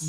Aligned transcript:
She 0.00 0.08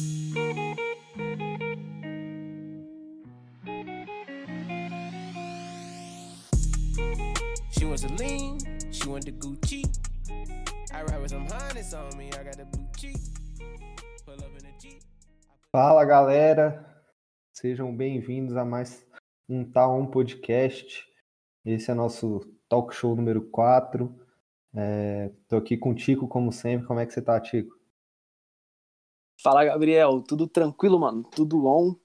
wants 7.83 8.01
to 8.01 8.13
lean, 8.17 8.57
she 8.91 9.07
the 9.07 9.31
Gucci. 9.37 9.85
I 10.91 11.03
ride 11.03 11.21
with 11.21 11.29
some 11.29 11.45
harness 11.47 11.93
on 11.93 12.17
me, 12.17 12.31
I 12.33 12.43
got 12.43 12.57
the 12.57 12.65
blue 12.65 12.87
cheek. 12.97 13.17
Pull 14.25 14.33
up 14.33 14.57
in 14.59 14.65
a 14.65 14.73
Jeep. 14.79 15.03
Fala 15.71 16.03
galera, 16.03 16.83
sejam 17.53 17.95
bem-vindos 17.95 18.57
a 18.57 18.65
mais 18.65 19.05
um 19.47 19.63
Tá 19.63 19.87
Um 19.87 20.07
Podcast. 20.07 21.05
Esse 21.63 21.91
é 21.91 21.93
nosso 21.93 22.39
talk 22.67 22.95
show 22.95 23.15
número 23.15 23.43
4. 23.51 24.19
Estou 25.43 25.59
aqui 25.59 25.77
com 25.77 25.91
o 25.91 25.95
Tico, 25.95 26.27
como 26.27 26.51
sempre. 26.51 26.87
Como 26.87 26.99
é 26.99 27.05
que 27.05 27.13
você 27.13 27.21
tá, 27.21 27.39
Tico? 27.39 27.74
Fala, 29.45 29.63
Gabriel. 29.63 30.23
Tudo 30.23 30.47
tranquilo, 30.47 30.99
mano? 30.99 31.21
Tudo 31.21 31.67
on? 31.67 31.95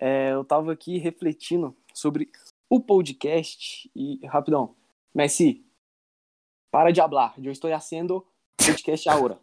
É, 0.00 0.32
eu 0.32 0.44
tava 0.44 0.72
aqui 0.72 0.98
refletindo 0.98 1.76
sobre 1.94 2.28
o 2.68 2.80
podcast 2.80 3.88
e, 3.94 4.18
rapidão, 4.26 4.74
Messi, 5.14 5.64
para 6.72 6.90
de 6.90 7.00
hablar. 7.00 7.34
Eu 7.40 7.52
estou 7.52 7.72
haciendo 7.72 8.26
podcast 8.56 9.08
agora. 9.08 9.38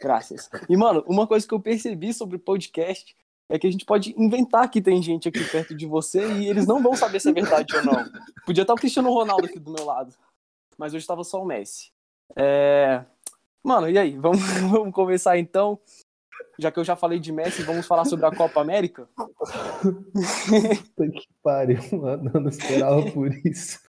Graças. 0.00 0.50
E, 0.68 0.76
mano, 0.76 1.04
uma 1.06 1.24
coisa 1.24 1.46
que 1.46 1.54
eu 1.54 1.60
percebi 1.60 2.12
sobre 2.12 2.36
podcast 2.36 3.16
é 3.48 3.60
que 3.60 3.68
a 3.68 3.70
gente 3.70 3.84
pode 3.84 4.12
inventar 4.20 4.68
que 4.68 4.82
tem 4.82 5.00
gente 5.00 5.28
aqui 5.28 5.44
perto 5.44 5.72
de 5.72 5.86
você 5.86 6.26
e 6.32 6.48
eles 6.48 6.66
não 6.66 6.82
vão 6.82 6.96
saber 6.96 7.20
se 7.20 7.28
é 7.28 7.32
verdade 7.32 7.76
ou 7.76 7.84
não. 7.84 8.10
Podia 8.44 8.62
estar 8.62 8.74
o 8.74 8.76
Cristiano 8.76 9.12
Ronaldo 9.12 9.46
aqui 9.46 9.60
do 9.60 9.70
meu 9.70 9.84
lado. 9.84 10.12
Mas 10.76 10.92
hoje 10.92 11.04
estava 11.04 11.22
só 11.22 11.40
o 11.40 11.46
Messi. 11.46 11.92
É... 12.34 13.04
Mano, 13.62 13.88
e 13.88 13.96
aí? 13.96 14.18
Vamos, 14.18 14.40
vamos 14.68 14.92
começar 14.92 15.38
então. 15.38 15.78
Já 16.58 16.70
que 16.72 16.78
eu 16.78 16.84
já 16.84 16.96
falei 16.96 17.18
de 17.18 17.32
Messi, 17.32 17.62
vamos 17.62 17.86
falar 17.86 18.04
sobre 18.06 18.26
a 18.26 18.34
Copa 18.34 18.60
América? 18.60 19.08
Puta 19.82 21.10
que 21.10 21.28
pariu, 21.42 21.80
mano. 21.92 22.30
Eu 22.32 22.40
não 22.40 22.48
esperava 22.48 23.10
por 23.10 23.30
isso. 23.44 23.80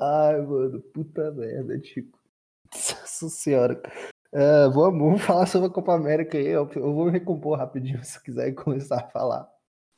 Ai, 0.00 0.40
mano, 0.40 0.80
puta 0.92 1.30
merda, 1.30 1.78
Tico. 1.78 2.18
Nossa 2.74 3.28
senhora. 3.28 3.80
É, 4.32 4.68
vamos, 4.68 5.00
vamos 5.00 5.22
falar 5.22 5.46
sobre 5.46 5.68
a 5.68 5.72
Copa 5.72 5.94
América 5.94 6.38
aí. 6.38 6.46
Eu, 6.46 6.68
eu 6.74 6.94
vou 6.94 7.06
me 7.06 7.10
recompor 7.10 7.58
rapidinho 7.58 8.02
se 8.04 8.22
quiser 8.22 8.52
começar 8.52 8.96
a 9.00 9.08
falar. 9.08 9.48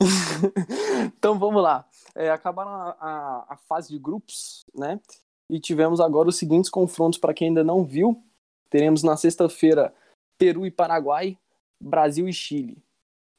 então 1.16 1.38
vamos 1.38 1.62
lá. 1.62 1.86
É, 2.14 2.30
acabaram 2.30 2.70
a, 2.70 2.96
a, 3.00 3.46
a, 3.50 3.56
fase 3.56 3.90
de 3.90 3.98
grupos, 3.98 4.64
né? 4.74 5.00
E 5.48 5.60
tivemos 5.60 6.00
agora 6.00 6.28
os 6.28 6.36
seguintes 6.36 6.70
confrontos 6.70 7.18
para 7.18 7.34
quem 7.34 7.48
ainda 7.48 7.62
não 7.62 7.84
viu. 7.84 8.22
Teremos 8.70 9.02
na 9.02 9.16
sexta-feira 9.16 9.94
Peru 10.38 10.66
e 10.66 10.70
Paraguai, 10.70 11.38
Brasil 11.80 12.28
e 12.28 12.32
Chile. 12.32 12.82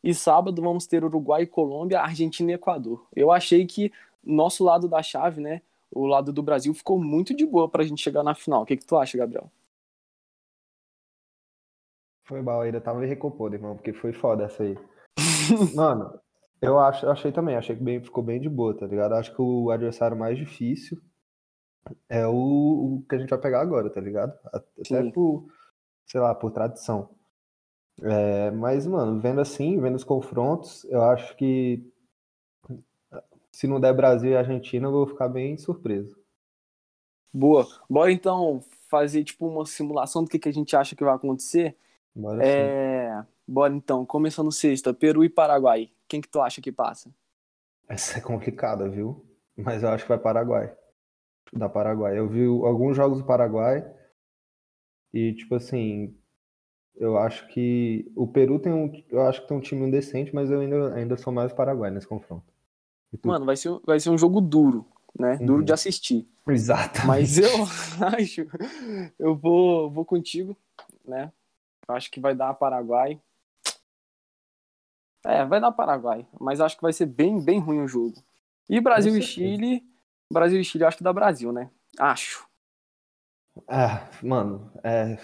E 0.03 0.13
sábado 0.13 0.61
vamos 0.61 0.86
ter 0.86 1.03
Uruguai 1.03 1.44
e 1.44 1.47
Colômbia, 1.47 2.02
Argentina 2.02 2.52
e 2.52 2.55
Equador. 2.55 3.08
Eu 3.16 3.31
achei 3.31 3.66
que 3.66 3.91
nosso 4.23 4.63
lado 4.63 4.88
da 4.88 5.02
chave, 5.02 5.41
né? 5.41 5.61
O 5.91 6.05
lado 6.05 6.33
do 6.33 6.44
Brasil 6.44 6.73
ficou 6.73 7.02
muito 7.02 7.33
de 7.33 7.45
boa 7.45 7.69
pra 7.69 7.83
gente 7.83 8.02
chegar 8.02 8.23
na 8.23 8.35
final. 8.35 8.63
O 8.63 8.66
que, 8.66 8.77
que 8.77 8.85
tu 8.85 8.97
acha, 8.97 9.17
Gabriel? 9.17 9.50
Foi 12.25 12.41
mal, 12.41 12.61
ainda 12.61 12.81
tava 12.81 13.00
me 13.00 13.07
recompondo, 13.07 13.55
irmão, 13.55 13.75
porque 13.75 13.94
foi 13.94 14.11
foda 14.11 14.45
essa 14.45 14.63
aí. 14.63 14.78
Mano, 15.75 16.19
eu 16.61 16.80
acho, 16.80 17.07
achei 17.07 17.31
também, 17.31 17.55
achei 17.55 17.75
que 17.75 17.83
bem, 17.83 18.02
ficou 18.02 18.23
bem 18.23 18.39
de 18.39 18.50
boa, 18.50 18.75
tá 18.75 18.88
ligado? 18.88 19.13
Acho 19.13 19.35
que 19.35 19.41
o 19.41 19.69
adversário 19.69 20.17
mais 20.17 20.38
difícil 20.38 21.02
é 22.09 22.25
o, 22.25 22.33
o 22.33 23.05
que 23.07 23.16
a 23.16 23.19
gente 23.19 23.30
vai 23.30 23.39
pegar 23.39 23.61
agora, 23.61 23.89
tá 23.89 24.00
ligado? 24.00 24.33
Até 24.53 25.03
Sim. 25.03 25.11
por, 25.11 25.45
sei 26.06 26.22
lá, 26.22 26.34
por 26.34 26.52
tradição. 26.52 27.09
É, 28.02 28.52
mas, 28.52 28.88
mano, 28.88 29.20
vendo 29.20 29.42
assim, 29.42 29.80
vendo 29.80 29.96
os 29.96 30.04
confrontos, 30.04 30.84
eu 30.86 31.02
acho 31.04 31.36
que 31.36 31.84
se 33.52 33.68
não 33.68 33.80
der 33.80 33.94
Brasil 33.94 34.31
e 34.31 34.36
Argentina, 34.36 34.88
eu 34.88 34.92
vou 34.92 35.08
ficar 35.08 35.30
bem 35.30 35.58
surpreso. 35.58 36.18
Boa. 37.31 37.68
Bora 37.90 38.12
então 38.12 38.62
fazer 38.90 39.24
tipo 39.24 39.47
uma 39.47 39.66
simulação 39.66 40.24
do 40.24 40.30
que, 40.30 40.40
que 40.40 40.50
a 40.50 40.53
gente 40.53 40.75
acha 40.75 40.96
que 40.96 41.03
vai 41.03 41.13
acontecer. 41.13 41.78
Bora 42.16 42.46
é... 42.46 43.24
Bora 43.47 43.74
então, 43.74 44.06
começando 44.06 44.52
sexta, 44.52 44.94
Peru 44.94 45.24
e 45.24 45.30
Paraguai. 45.30 45.92
Quem 46.08 46.22
que 46.22 46.28
tu 46.28 46.42
acha 46.42 46.62
que 46.62 46.72
passa? 46.72 47.13
Essa 47.88 48.18
é 48.18 48.22
complicada, 48.22 48.90
viu? 48.90 49.25
Mas 49.56 49.84
eu 49.84 49.90
acho 49.90 50.03
que 50.03 50.09
vai 50.09 50.18
Paraguai. 50.18 50.74
Da 51.52 51.69
Paraguai. 51.69 52.18
Eu 52.18 52.28
vi 52.28 52.46
alguns 52.46 52.96
jogos 52.96 53.19
do 53.19 53.25
Paraguai 53.25 53.86
e, 55.13 55.34
tipo 55.34 55.56
assim, 55.56 56.16
eu 56.96 57.18
acho 57.18 57.47
que 57.47 58.12
o 58.16 58.28
Peru 58.28 58.59
tem 58.59 58.72
um. 58.74 58.91
Eu 59.09 59.22
acho 59.24 59.41
que 59.41 59.47
tem 59.47 59.57
um 59.57 59.62
time 59.62 59.90
decente, 59.91 60.34
mas 60.34 60.50
eu 60.50 60.59
ainda, 60.59 60.94
ainda 60.96 61.18
sou 61.18 61.31
mais 61.31 61.53
Paraguai 61.53 61.91
nesse 61.91 62.07
confronto. 62.07 62.46
Mano, 63.24 63.46
vai 63.46 63.56
ser, 63.56 63.79
vai 63.85 64.00
ser 64.00 64.09
um 64.09 64.18
jogo 64.18 64.41
duro, 64.41 64.85
né? 65.18 65.38
Uhum. 65.40 65.46
Duro 65.46 65.63
de 65.63 65.74
assistir. 65.74 66.25
Exato. 66.47 67.06
Mas 67.06 67.38
eu 67.38 67.50
acho. 68.18 68.47
Eu 69.19 69.35
vou, 69.35 69.90
vou 69.90 70.03
contigo, 70.06 70.57
né? 71.06 71.31
Acho 71.88 72.09
que 72.09 72.19
vai 72.19 72.35
dar 72.35 72.53
Paraguai. 72.53 73.22
É, 75.25 75.45
vai 75.45 75.62
dar 75.62 75.72
Paraguai. 75.72 76.25
Mas 76.40 76.59
acho 76.59 76.75
que 76.75 76.81
vai 76.81 76.94
ser 76.94 77.06
bem, 77.06 77.40
bem 77.40 77.59
ruim 77.59 77.81
o 77.81 77.88
jogo. 77.88 78.16
E 78.69 78.80
Brasil 78.80 79.16
e 79.16 79.22
Chile. 79.22 79.84
Brasil 80.31 80.59
e 80.59 80.66
Chile, 80.66 80.85
acho 80.85 80.97
que 80.97 81.03
dá 81.03 81.13
Brasil, 81.13 81.51
né? 81.51 81.69
Acho. 82.00 82.47
Ah, 83.68 84.09
mano, 84.24 84.72
é. 84.84 85.18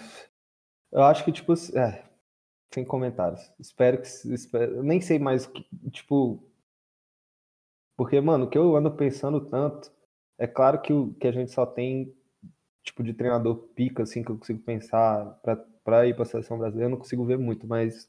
Eu 0.92 1.02
acho 1.04 1.24
que, 1.24 1.32
tipo, 1.32 1.52
é, 1.76 2.04
sem 2.72 2.84
comentários. 2.84 3.40
Espero 3.58 4.00
que. 4.02 4.08
Espero, 4.34 4.82
nem 4.82 5.00
sei 5.00 5.18
mais, 5.18 5.50
tipo. 5.92 6.42
Porque, 7.96 8.20
mano, 8.20 8.46
o 8.46 8.50
que 8.50 8.58
eu 8.58 8.76
ando 8.76 8.90
pensando 8.96 9.40
tanto. 9.48 9.92
É 10.38 10.46
claro 10.46 10.80
que, 10.80 10.92
o, 10.92 11.12
que 11.14 11.28
a 11.28 11.32
gente 11.32 11.52
só 11.52 11.66
tem, 11.66 12.14
tipo, 12.84 13.02
de 13.02 13.12
treinador 13.14 13.56
pica, 13.74 14.02
assim, 14.04 14.22
que 14.24 14.30
eu 14.30 14.38
consigo 14.38 14.60
pensar 14.62 15.26
pra, 15.42 15.56
pra 15.84 16.06
ir 16.06 16.16
pra 16.16 16.24
seleção 16.24 16.58
brasileira. 16.58 16.86
Eu 16.86 16.92
não 16.92 16.98
consigo 16.98 17.24
ver 17.24 17.38
muito, 17.38 17.66
mas. 17.66 18.08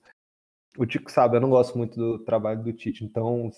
O 0.78 0.86
Tico 0.86 1.12
sabe, 1.12 1.38
eu 1.38 1.42
não 1.42 1.50
gosto 1.50 1.78
muito 1.78 1.98
do 1.98 2.20
trabalho 2.20 2.64
do 2.64 2.74
Tite. 2.74 3.04
Então, 3.04 3.52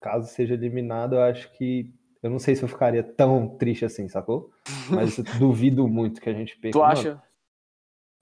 caso 0.00 0.28
seja 0.28 0.54
eliminado, 0.54 1.14
eu 1.16 1.22
acho 1.22 1.50
que. 1.56 1.92
Eu 2.24 2.30
não 2.30 2.38
sei 2.38 2.56
se 2.56 2.62
eu 2.62 2.68
ficaria 2.68 3.02
tão 3.02 3.46
triste 3.46 3.84
assim, 3.84 4.08
sacou? 4.08 4.50
Mas 4.88 5.18
eu 5.18 5.24
duvido 5.38 5.86
muito 5.86 6.22
que 6.22 6.30
a 6.30 6.32
gente 6.32 6.56
pense. 6.56 6.72
Tu 6.72 6.82
acha? 6.82 7.22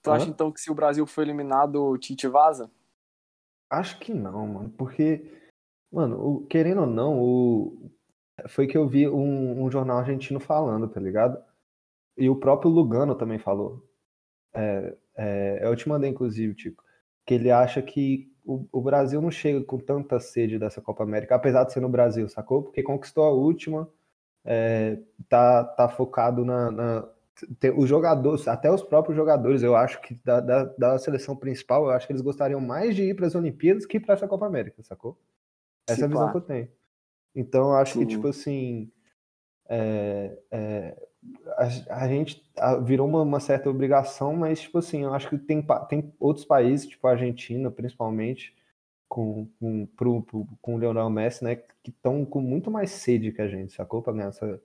Tu 0.03 0.11
Hã? 0.11 0.15
acha 0.17 0.29
então 0.29 0.51
que 0.51 0.61
se 0.61 0.73
o 0.73 0.75
Brasil 0.75 1.07
for 1.07 1.23
eliminado, 1.23 1.77
o 1.77 1.97
Tite 1.97 2.27
vaza? 2.27 2.69
Acho 3.71 4.01
que 4.01 4.13
não, 4.13 4.45
mano. 4.45 4.71
Porque, 4.71 5.41
mano, 5.89 6.19
o, 6.21 6.47
querendo 6.49 6.81
ou 6.81 6.87
não, 6.89 7.23
o, 7.23 7.93
foi 8.49 8.67
que 8.67 8.77
eu 8.77 8.89
vi 8.89 9.09
um, 9.09 9.63
um, 9.63 9.71
jornal 9.71 9.99
argentino 9.99 10.41
falando, 10.41 10.89
tá 10.89 11.01
ligado? 11.01 11.41
E 12.19 12.29
o 12.29 12.35
próprio 12.35 12.73
Lugano 12.73 13.15
também 13.15 13.39
falou. 13.39 13.89
É, 14.53 14.97
é, 15.17 15.61
eu 15.63 15.77
te 15.77 15.89
mandei, 15.89 16.11
inclusive, 16.11 16.57
Tico, 16.57 16.83
que 17.25 17.35
ele 17.35 17.53
acha 17.53 17.81
que 17.81 18.32
o, 18.45 18.67
o, 18.73 18.81
Brasil 18.81 19.21
não 19.21 19.31
chega 19.31 19.63
com 19.65 19.79
tanta 19.79 20.19
sede 20.19 20.59
dessa 20.59 20.81
Copa 20.81 21.03
América, 21.03 21.35
apesar 21.35 21.65
de 21.65 21.73
ser 21.73 21.81
no 21.81 21.89
Brasil, 21.89 22.29
sacou? 22.29 22.63
Porque 22.63 22.83
conquistou 22.83 23.25
a 23.25 23.31
última, 23.31 23.89
é, 24.45 24.99
tá, 25.29 25.65
tá 25.65 25.89
focado 25.89 26.45
na, 26.45 26.71
na 26.71 27.09
os 27.77 27.89
jogadores, 27.89 28.47
até 28.47 28.71
os 28.71 28.83
próprios 28.83 29.17
jogadores, 29.17 29.63
eu 29.63 29.75
acho 29.75 30.01
que 30.03 30.15
da, 30.25 30.41
da, 30.41 30.65
da, 30.65 30.99
seleção 30.99 31.35
principal, 31.35 31.85
eu 31.85 31.91
acho 31.91 32.07
que 32.07 32.13
eles 32.13 32.23
gostariam 32.23 32.61
mais 32.61 32.95
de 32.95 33.03
ir 33.03 33.15
para 33.15 33.27
as 33.27 33.35
Olimpíadas 33.35 33.87
que 33.87 33.99
para 33.99 34.15
essa 34.15 34.29
Copa 34.29 34.47
América, 34.47 34.83
sacou? 34.83 35.19
Essa 35.89 35.97
Sim, 35.97 36.03
é 36.03 36.05
a 36.05 36.09
visão 36.09 36.23
claro. 36.23 36.33
que 36.33 36.53
eu 36.53 36.57
tenho. 36.57 36.69
Então, 37.35 37.71
eu 37.71 37.77
acho 37.77 37.95
Sim. 37.95 38.01
que, 38.01 38.07
tipo 38.07 38.29
assim, 38.29 38.93
é, 39.69 40.39
é, 40.51 41.09
a, 41.57 42.05
a, 42.05 42.09
gente 42.09 42.45
virou 42.85 43.07
uma, 43.09 43.23
uma, 43.23 43.41
certa 43.41 43.71
obrigação, 43.71 44.35
mas, 44.35 44.61
tipo 44.61 44.79
assim, 44.79 45.03
eu 45.03 45.15
acho 45.15 45.29
que 45.29 45.39
tem, 45.39 45.65
tem 45.89 46.13
outros 46.19 46.45
países, 46.45 46.87
tipo 46.87 47.07
a 47.07 47.13
Argentina, 47.13 47.71
principalmente, 47.71 48.55
com, 49.09 49.49
com, 49.61 49.87
pro, 49.87 50.23
pro, 50.23 50.47
com 50.61 50.75
o 50.75 50.79
Leonel 50.79 51.11
Messi, 51.11 51.45
né, 51.45 51.57
que 51.57 51.91
estão 51.91 52.25
com 52.25 52.41
muito 52.41 52.71
mais 52.71 52.91
sede 52.91 53.33
que 53.33 53.43
a 53.43 53.49
gente, 53.49 53.73
sacou? 53.73 54.03
Para 54.03 54.15
ganhar 54.15 54.29
essa 54.29 54.61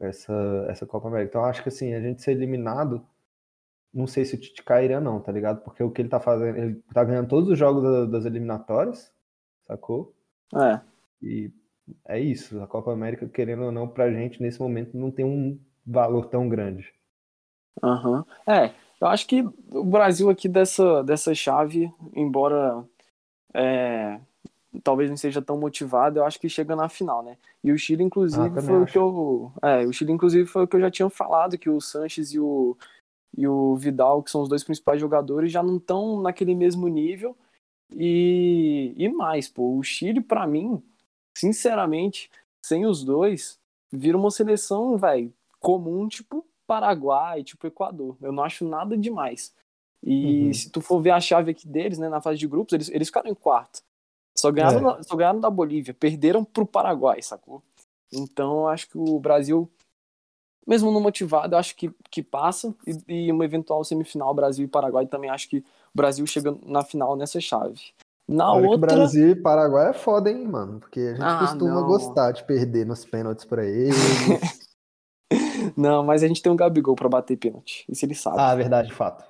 essa, 0.00 0.66
essa 0.68 0.86
Copa 0.86 1.08
América. 1.08 1.30
Então 1.30 1.44
acho 1.44 1.62
que 1.62 1.68
assim, 1.68 1.94
a 1.94 2.00
gente 2.00 2.22
ser 2.22 2.32
eliminado, 2.32 3.06
não 3.92 4.06
sei 4.06 4.24
se 4.24 4.34
o 4.34 4.40
Tite 4.40 4.62
cairia 4.62 5.00
não, 5.00 5.20
tá 5.20 5.30
ligado? 5.30 5.62
Porque 5.62 5.82
o 5.82 5.90
que 5.90 6.02
ele 6.02 6.08
tá 6.08 6.20
fazendo, 6.20 6.56
ele 6.56 6.82
tá 6.92 7.04
ganhando 7.04 7.28
todos 7.28 7.48
os 7.48 7.58
jogos 7.58 7.82
da, 7.82 8.04
das 8.06 8.24
eliminatórias, 8.24 9.12
sacou? 9.66 10.14
É. 10.54 10.80
E 11.22 11.52
é 12.06 12.18
isso, 12.18 12.60
a 12.62 12.66
Copa 12.66 12.92
América, 12.92 13.28
querendo 13.28 13.64
ou 13.64 13.72
não, 13.72 13.88
pra 13.88 14.10
gente 14.10 14.42
nesse 14.42 14.60
momento 14.60 14.96
não 14.96 15.10
tem 15.10 15.24
um 15.24 15.58
valor 15.86 16.26
tão 16.26 16.48
grande. 16.48 16.92
Aham. 17.82 18.18
Uhum. 18.18 18.52
É, 18.52 18.72
eu 19.00 19.08
acho 19.08 19.26
que 19.26 19.42
o 19.70 19.84
Brasil 19.84 20.30
aqui 20.30 20.48
dessa, 20.48 21.02
dessa 21.02 21.34
chave, 21.34 21.90
embora 22.14 22.84
é, 23.52 24.18
talvez 24.82 25.10
não 25.10 25.16
seja 25.16 25.42
tão 25.42 25.58
motivado, 25.58 26.18
eu 26.18 26.24
acho 26.24 26.40
que 26.40 26.48
chega 26.48 26.74
na 26.74 26.88
final, 26.88 27.22
né? 27.22 27.36
E 27.62 27.70
o 27.70 27.78
Chile, 27.78 28.02
inclusive, 28.02 28.58
ah, 28.58 28.62
foi 28.62 28.74
acho. 28.76 28.82
o 28.82 28.86
que 28.86 28.98
eu. 28.98 29.52
É, 29.62 29.86
o 29.86 29.92
Chile, 29.92 30.12
inclusive, 30.12 30.46
foi 30.46 30.64
o 30.64 30.68
que 30.68 30.76
eu 30.76 30.80
já 30.80 30.90
tinha 30.90 31.08
falado, 31.10 31.58
que 31.58 31.70
o 31.70 31.80
Sanches 31.80 32.32
e 32.32 32.40
o, 32.40 32.76
e 33.36 33.46
o 33.46 33.76
Vidal, 33.76 34.22
que 34.22 34.30
são 34.30 34.42
os 34.42 34.48
dois 34.48 34.64
principais 34.64 35.00
jogadores, 35.00 35.52
já 35.52 35.62
não 35.62 35.76
estão 35.76 36.20
naquele 36.20 36.54
mesmo 36.54 36.88
nível. 36.88 37.36
E, 37.92 38.92
e 38.96 39.08
mais, 39.10 39.48
pô, 39.48 39.76
o 39.76 39.82
Chile, 39.82 40.20
para 40.20 40.46
mim, 40.46 40.82
sinceramente, 41.36 42.30
sem 42.64 42.86
os 42.86 43.04
dois, 43.04 43.58
vira 43.92 44.16
uma 44.16 44.30
seleção, 44.30 44.96
velho, 44.96 45.32
comum, 45.60 46.08
tipo 46.08 46.44
Paraguai, 46.66 47.42
tipo 47.42 47.66
Equador. 47.66 48.16
Eu 48.20 48.32
não 48.32 48.42
acho 48.42 48.66
nada 48.66 48.96
demais. 48.96 49.54
E 50.02 50.46
uhum. 50.46 50.54
se 50.54 50.70
tu 50.70 50.80
for 50.80 51.00
ver 51.00 51.10
a 51.10 51.20
chave 51.20 51.50
aqui 51.50 51.66
deles, 51.66 51.98
né, 51.98 52.08
na 52.08 52.20
fase 52.20 52.38
de 52.38 52.46
grupos, 52.46 52.74
eles, 52.74 52.90
eles 52.90 53.08
ficaram 53.08 53.30
em 53.30 53.34
quarto. 53.34 53.82
Só 54.36 54.50
ganharam, 54.50 54.96
é. 54.96 55.02
só 55.02 55.16
ganharam 55.16 55.40
da 55.40 55.48
Bolívia, 55.48 55.94
perderam 55.94 56.44
pro 56.44 56.66
Paraguai, 56.66 57.22
sacou? 57.22 57.62
Então, 58.12 58.68
acho 58.68 58.88
que 58.88 58.98
o 58.98 59.18
Brasil, 59.18 59.70
mesmo 60.66 60.90
não 60.90 61.00
motivado, 61.00 61.56
acho 61.56 61.74
que, 61.76 61.90
que 62.10 62.22
passa. 62.22 62.74
E, 62.86 63.26
e 63.26 63.32
uma 63.32 63.44
eventual 63.44 63.82
semifinal 63.84 64.34
Brasil 64.34 64.64
e 64.64 64.68
Paraguai 64.68 65.06
também 65.06 65.30
acho 65.30 65.48
que 65.48 65.58
o 65.58 65.64
Brasil 65.94 66.26
chega 66.26 66.56
na 66.66 66.84
final 66.84 67.16
nessa 67.16 67.40
chave. 67.40 67.94
Na 68.28 68.52
Olha 68.52 68.68
outra. 68.68 68.94
Brasil 68.94 69.30
e 69.30 69.36
Paraguai 69.36 69.90
é 69.90 69.92
foda, 69.92 70.30
hein, 70.30 70.46
mano? 70.46 70.80
Porque 70.80 71.00
a 71.00 71.12
gente 71.12 71.22
ah, 71.22 71.38
costuma 71.40 71.80
não. 71.80 71.86
gostar 71.86 72.32
de 72.32 72.42
perder 72.44 72.86
nos 72.86 73.04
pênaltis 73.04 73.44
pra 73.44 73.64
eles. 73.64 73.94
não, 75.76 76.02
mas 76.02 76.22
a 76.22 76.28
gente 76.28 76.42
tem 76.42 76.50
um 76.50 76.56
Gabigol 76.56 76.94
pra 76.94 77.08
bater 77.08 77.36
pênalti. 77.36 77.84
Isso 77.88 78.04
ele 78.04 78.14
sabe. 78.14 78.36
Ah, 78.38 78.54
verdade, 78.54 78.92
fato. 78.92 79.24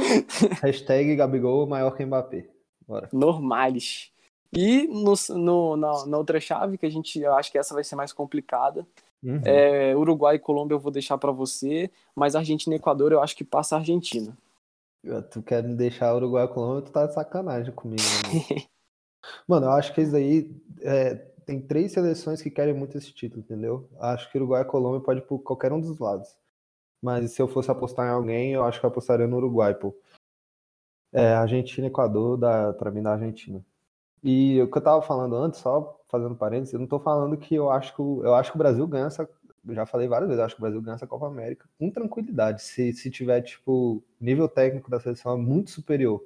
Hashtag 0.62 1.16
Gabigol 1.16 1.66
maior 1.66 1.96
que 1.96 2.04
Mbappé. 2.04 2.46
Bora. 2.86 3.08
Normales. 3.12 4.10
E 4.52 4.86
no, 4.86 5.14
no, 5.36 5.76
na, 5.76 6.06
na, 6.06 6.18
outra 6.18 6.38
chave, 6.38 6.78
que 6.78 6.86
a 6.86 6.90
gente 6.90 7.18
eu 7.20 7.34
acho 7.34 7.50
que 7.50 7.58
essa 7.58 7.74
vai 7.74 7.82
ser 7.82 7.96
mais 7.96 8.12
complicada. 8.12 8.86
Uhum. 9.22 9.40
É, 9.44 9.96
Uruguai 9.96 10.36
e 10.36 10.38
Colômbia 10.38 10.74
eu 10.74 10.78
vou 10.78 10.92
deixar 10.92 11.18
para 11.18 11.32
você, 11.32 11.90
mas 12.14 12.36
Argentina 12.36 12.76
e 12.76 12.78
Equador 12.78 13.12
eu 13.12 13.20
acho 13.20 13.34
que 13.34 13.44
passa 13.44 13.76
a 13.76 13.78
Argentina. 13.78 14.36
Tu 15.30 15.42
quer 15.42 15.62
me 15.62 15.74
deixar 15.74 16.14
Uruguai 16.14 16.44
e 16.44 16.48
Colômbia, 16.48 16.82
tu 16.82 16.92
tá 16.92 17.06
de 17.06 17.14
sacanagem 17.14 17.72
comigo. 17.74 18.02
Né? 18.02 18.66
Mano, 19.46 19.66
eu 19.66 19.72
acho 19.72 19.94
que 19.94 20.00
isso 20.00 20.16
aí 20.16 20.54
é, 20.82 21.14
tem 21.44 21.60
três 21.60 21.92
seleções 21.92 22.42
que 22.42 22.50
querem 22.50 22.74
muito 22.74 22.98
esse 22.98 23.12
título, 23.12 23.40
entendeu? 23.40 23.88
Acho 24.00 24.30
que 24.30 24.38
Uruguai 24.38 24.62
e 24.62 24.66
Colômbia 24.66 25.00
pode 25.00 25.20
ir 25.20 25.26
por 25.26 25.38
qualquer 25.38 25.72
um 25.72 25.80
dos 25.80 25.98
lados. 25.98 26.36
Mas 27.00 27.32
se 27.32 27.40
eu 27.40 27.48
fosse 27.48 27.70
apostar 27.70 28.06
em 28.06 28.10
alguém, 28.10 28.52
eu 28.52 28.64
acho 28.64 28.80
que 28.80 28.86
eu 28.86 28.90
apostaria 28.90 29.26
no 29.26 29.36
Uruguai, 29.36 29.74
pô. 29.74 29.94
É, 31.12 31.34
Argentina 31.34 31.86
e 31.86 31.90
Equador, 31.90 32.36
dá, 32.36 32.72
pra 32.72 32.90
mim, 32.90 33.02
da 33.02 33.12
Argentina. 33.12 33.64
E 34.22 34.60
o 34.60 34.70
que 34.70 34.78
eu 34.78 34.82
tava 34.82 35.02
falando 35.02 35.36
antes, 35.36 35.60
só 35.60 36.00
fazendo 36.08 36.34
parênteses, 36.34 36.74
eu 36.74 36.80
não 36.80 36.86
tô 36.86 36.98
falando 36.98 37.36
que 37.36 37.54
eu 37.54 37.70
acho 37.70 37.94
que, 37.94 38.02
eu 38.02 38.34
acho 38.34 38.50
que 38.50 38.56
o 38.56 38.58
Brasil 38.58 38.86
ganha 38.86 39.06
essa. 39.06 39.28
Já 39.70 39.86
falei 39.86 40.08
várias 40.08 40.28
vezes, 40.28 40.44
acho 40.44 40.54
que 40.54 40.60
o 40.60 40.62
Brasil 40.62 40.82
ganha 40.82 40.94
essa 40.94 41.06
Copa 41.06 41.26
América 41.26 41.68
com 41.78 41.90
tranquilidade. 41.90 42.62
Se, 42.62 42.92
se 42.92 43.10
tiver, 43.10 43.40
tipo, 43.42 44.02
nível 44.20 44.48
técnico 44.48 44.90
da 44.90 45.00
seleção 45.00 45.32
é 45.32 45.36
muito 45.36 45.70
superior. 45.70 46.24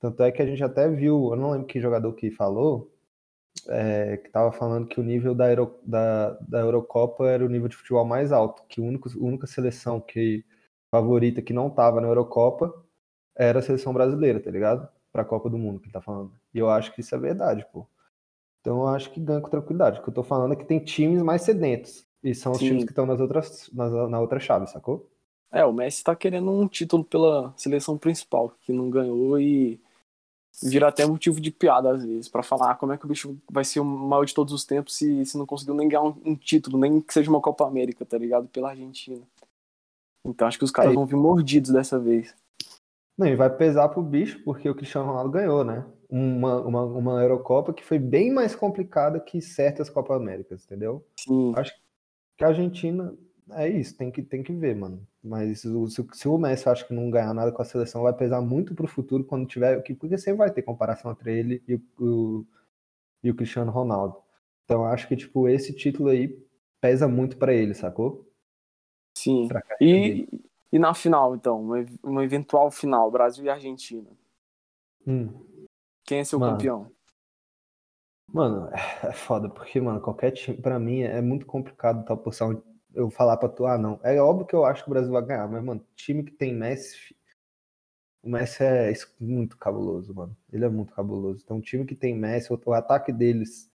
Tanto 0.00 0.22
é 0.22 0.32
que 0.32 0.42
a 0.42 0.46
gente 0.46 0.62
até 0.64 0.88
viu, 0.88 1.30
eu 1.30 1.36
não 1.36 1.50
lembro 1.50 1.66
que 1.66 1.80
jogador 1.80 2.12
que 2.14 2.30
falou, 2.30 2.90
é, 3.68 4.16
que 4.16 4.28
estava 4.28 4.52
falando 4.52 4.86
que 4.86 5.00
o 5.00 5.02
nível 5.02 5.34
da, 5.34 5.50
Euro, 5.50 5.78
da, 5.84 6.30
da 6.40 6.60
Eurocopa 6.60 7.28
era 7.28 7.44
o 7.44 7.48
nível 7.48 7.68
de 7.68 7.76
futebol 7.76 8.04
mais 8.04 8.32
alto, 8.32 8.64
que 8.68 8.80
a 8.80 8.84
única, 8.84 9.10
a 9.10 9.22
única 9.22 9.46
seleção 9.46 10.00
que 10.00 10.44
favorita 10.90 11.42
que 11.42 11.52
não 11.52 11.68
estava 11.68 12.00
na 12.00 12.08
Eurocopa 12.08 12.74
era 13.36 13.60
a 13.60 13.62
seleção 13.62 13.92
brasileira, 13.92 14.40
tá 14.40 14.50
ligado? 14.50 14.88
Para 15.12 15.22
a 15.22 15.24
Copa 15.24 15.50
do 15.50 15.58
Mundo 15.58 15.80
que 15.80 15.86
ele 15.86 15.92
tá 15.92 16.00
falando. 16.00 16.32
E 16.54 16.58
eu 16.58 16.68
acho 16.70 16.92
que 16.94 17.00
isso 17.00 17.14
é 17.14 17.18
verdade, 17.18 17.66
pô. 17.72 17.86
Então 18.60 18.80
eu 18.80 18.88
acho 18.88 19.10
que 19.10 19.20
ganha 19.20 19.40
com 19.40 19.48
tranquilidade. 19.48 20.00
O 20.00 20.02
que 20.02 20.08
eu 20.08 20.14
tô 20.14 20.22
falando 20.22 20.52
é 20.52 20.56
que 20.56 20.64
tem 20.64 20.78
times 20.78 21.22
mais 21.22 21.42
sedentos. 21.42 22.06
E 22.22 22.34
são 22.34 22.52
os 22.52 22.58
Sim. 22.58 22.68
times 22.68 22.84
que 22.84 22.90
estão 22.90 23.06
nas 23.06 23.20
outras, 23.20 23.70
nas, 23.72 23.92
na 24.10 24.20
outra 24.20 24.38
chave, 24.38 24.66
sacou? 24.66 25.08
É, 25.52 25.64
o 25.64 25.72
Messi 25.72 26.04
tá 26.04 26.14
querendo 26.14 26.50
um 26.50 26.68
título 26.68 27.02
pela 27.02 27.52
seleção 27.56 27.98
principal, 27.98 28.54
que 28.60 28.72
não 28.72 28.88
ganhou 28.88 29.40
e 29.40 29.80
vira 30.62 30.88
até 30.88 31.06
motivo 31.06 31.40
de 31.40 31.50
piada 31.50 31.90
às 31.90 32.04
vezes, 32.04 32.28
para 32.28 32.42
falar 32.42 32.74
como 32.76 32.92
é 32.92 32.98
que 32.98 33.04
o 33.04 33.08
bicho 33.08 33.36
vai 33.50 33.64
ser 33.64 33.80
o 33.80 33.84
maior 33.84 34.24
de 34.24 34.34
todos 34.34 34.52
os 34.52 34.64
tempos 34.64 34.96
se, 34.96 35.24
se 35.24 35.38
não 35.38 35.46
conseguiu 35.46 35.74
nem 35.74 35.88
ganhar 35.88 36.02
um, 36.02 36.14
um 36.24 36.36
título, 36.36 36.78
nem 36.78 37.00
que 37.00 37.12
seja 37.12 37.30
uma 37.30 37.40
Copa 37.40 37.66
América, 37.66 38.04
tá 38.04 38.18
ligado? 38.18 38.48
Pela 38.48 38.70
Argentina. 38.70 39.22
Então 40.24 40.46
acho 40.46 40.58
que 40.58 40.64
os 40.64 40.70
caras 40.70 40.92
é. 40.92 40.94
vão 40.94 41.06
vir 41.06 41.16
mordidos 41.16 41.70
dessa 41.70 41.98
vez. 41.98 42.34
Não, 43.18 43.26
e 43.26 43.36
vai 43.36 43.50
pesar 43.54 43.88
pro 43.88 44.02
bicho, 44.02 44.42
porque 44.44 44.68
o 44.68 44.74
Cristiano 44.74 45.08
Ronaldo 45.08 45.30
ganhou, 45.30 45.64
né? 45.64 45.84
Uma, 46.08 46.60
uma, 46.60 46.82
uma 46.84 47.22
Eurocopa 47.22 47.72
que 47.72 47.84
foi 47.84 47.98
bem 47.98 48.32
mais 48.32 48.54
complicada 48.54 49.20
que 49.20 49.40
certas 49.40 49.90
Copas 49.90 50.16
Américas, 50.16 50.64
entendeu? 50.64 51.04
Sim. 51.18 51.52
Acho 51.54 51.74
que 51.74 51.80
a 52.44 52.48
Argentina 52.48 53.14
é 53.52 53.68
isso, 53.68 53.96
tem 53.96 54.10
que, 54.10 54.22
tem 54.22 54.42
que 54.42 54.52
ver, 54.52 54.76
mano. 54.76 55.06
Mas 55.22 55.60
se, 55.60 55.68
se 56.12 56.28
o 56.28 56.38
Messi 56.38 56.68
acha 56.68 56.84
que 56.84 56.94
não 56.94 57.10
ganhar 57.10 57.34
nada 57.34 57.52
com 57.52 57.60
a 57.60 57.64
seleção, 57.64 58.02
vai 58.02 58.12
pesar 58.12 58.40
muito 58.40 58.74
pro 58.74 58.86
futuro 58.86 59.24
quando 59.24 59.46
tiver. 59.46 59.82
Porque 59.82 60.18
sempre 60.18 60.38
vai 60.38 60.50
ter 60.50 60.62
comparação 60.62 61.10
entre 61.10 61.38
ele 61.38 61.62
e 61.66 61.74
o, 61.74 61.82
o, 61.98 62.46
e 63.22 63.30
o 63.30 63.34
Cristiano 63.34 63.70
Ronaldo. 63.70 64.16
Então 64.64 64.84
acho 64.84 65.08
que, 65.08 65.16
tipo, 65.16 65.48
esse 65.48 65.74
título 65.74 66.08
aí 66.08 66.38
pesa 66.80 67.06
muito 67.08 67.36
para 67.36 67.52
ele, 67.52 67.74
sacou? 67.74 68.30
Sim. 69.16 69.48
E, 69.80 70.28
e 70.72 70.78
na 70.78 70.94
final, 70.94 71.34
então, 71.34 71.60
uma, 71.60 71.84
uma 72.02 72.24
eventual 72.24 72.70
final, 72.70 73.10
Brasil 73.10 73.44
e 73.44 73.50
Argentina. 73.50 74.08
Hum. 75.06 75.28
Quem 76.04 76.20
é 76.20 76.24
seu 76.24 76.38
mano, 76.38 76.52
campeão? 76.52 76.90
Mano, 78.32 78.70
é 79.02 79.12
foda, 79.12 79.48
porque, 79.48 79.80
mano, 79.80 80.00
qualquer 80.00 80.30
time, 80.32 80.56
pra 80.56 80.78
mim, 80.78 81.00
é 81.00 81.20
muito 81.20 81.46
complicado 81.46 82.04
tal 82.04 82.16
posição 82.16 82.62
eu 82.94 83.10
falar 83.10 83.36
pra 83.36 83.48
tu, 83.48 83.66
ah, 83.66 83.78
não. 83.78 84.00
É 84.02 84.20
óbvio 84.20 84.46
que 84.46 84.54
eu 84.54 84.64
acho 84.64 84.82
que 84.84 84.90
o 84.90 84.92
Brasil 84.92 85.12
vai 85.12 85.24
ganhar, 85.24 85.48
mas, 85.48 85.62
mano, 85.64 85.84
time 85.94 86.22
que 86.24 86.32
tem 86.32 86.54
Messi. 86.54 87.14
O 88.22 88.28
Messi 88.28 88.62
é 88.62 88.92
muito 89.18 89.56
cabuloso, 89.56 90.14
mano. 90.14 90.36
Ele 90.52 90.64
é 90.64 90.68
muito 90.68 90.92
cabuloso. 90.94 91.40
Então, 91.42 91.60
time 91.60 91.84
que 91.86 91.94
tem 91.94 92.14
Messi, 92.14 92.52
o, 92.52 92.72
ataque 92.72 93.12
deles 93.12 93.70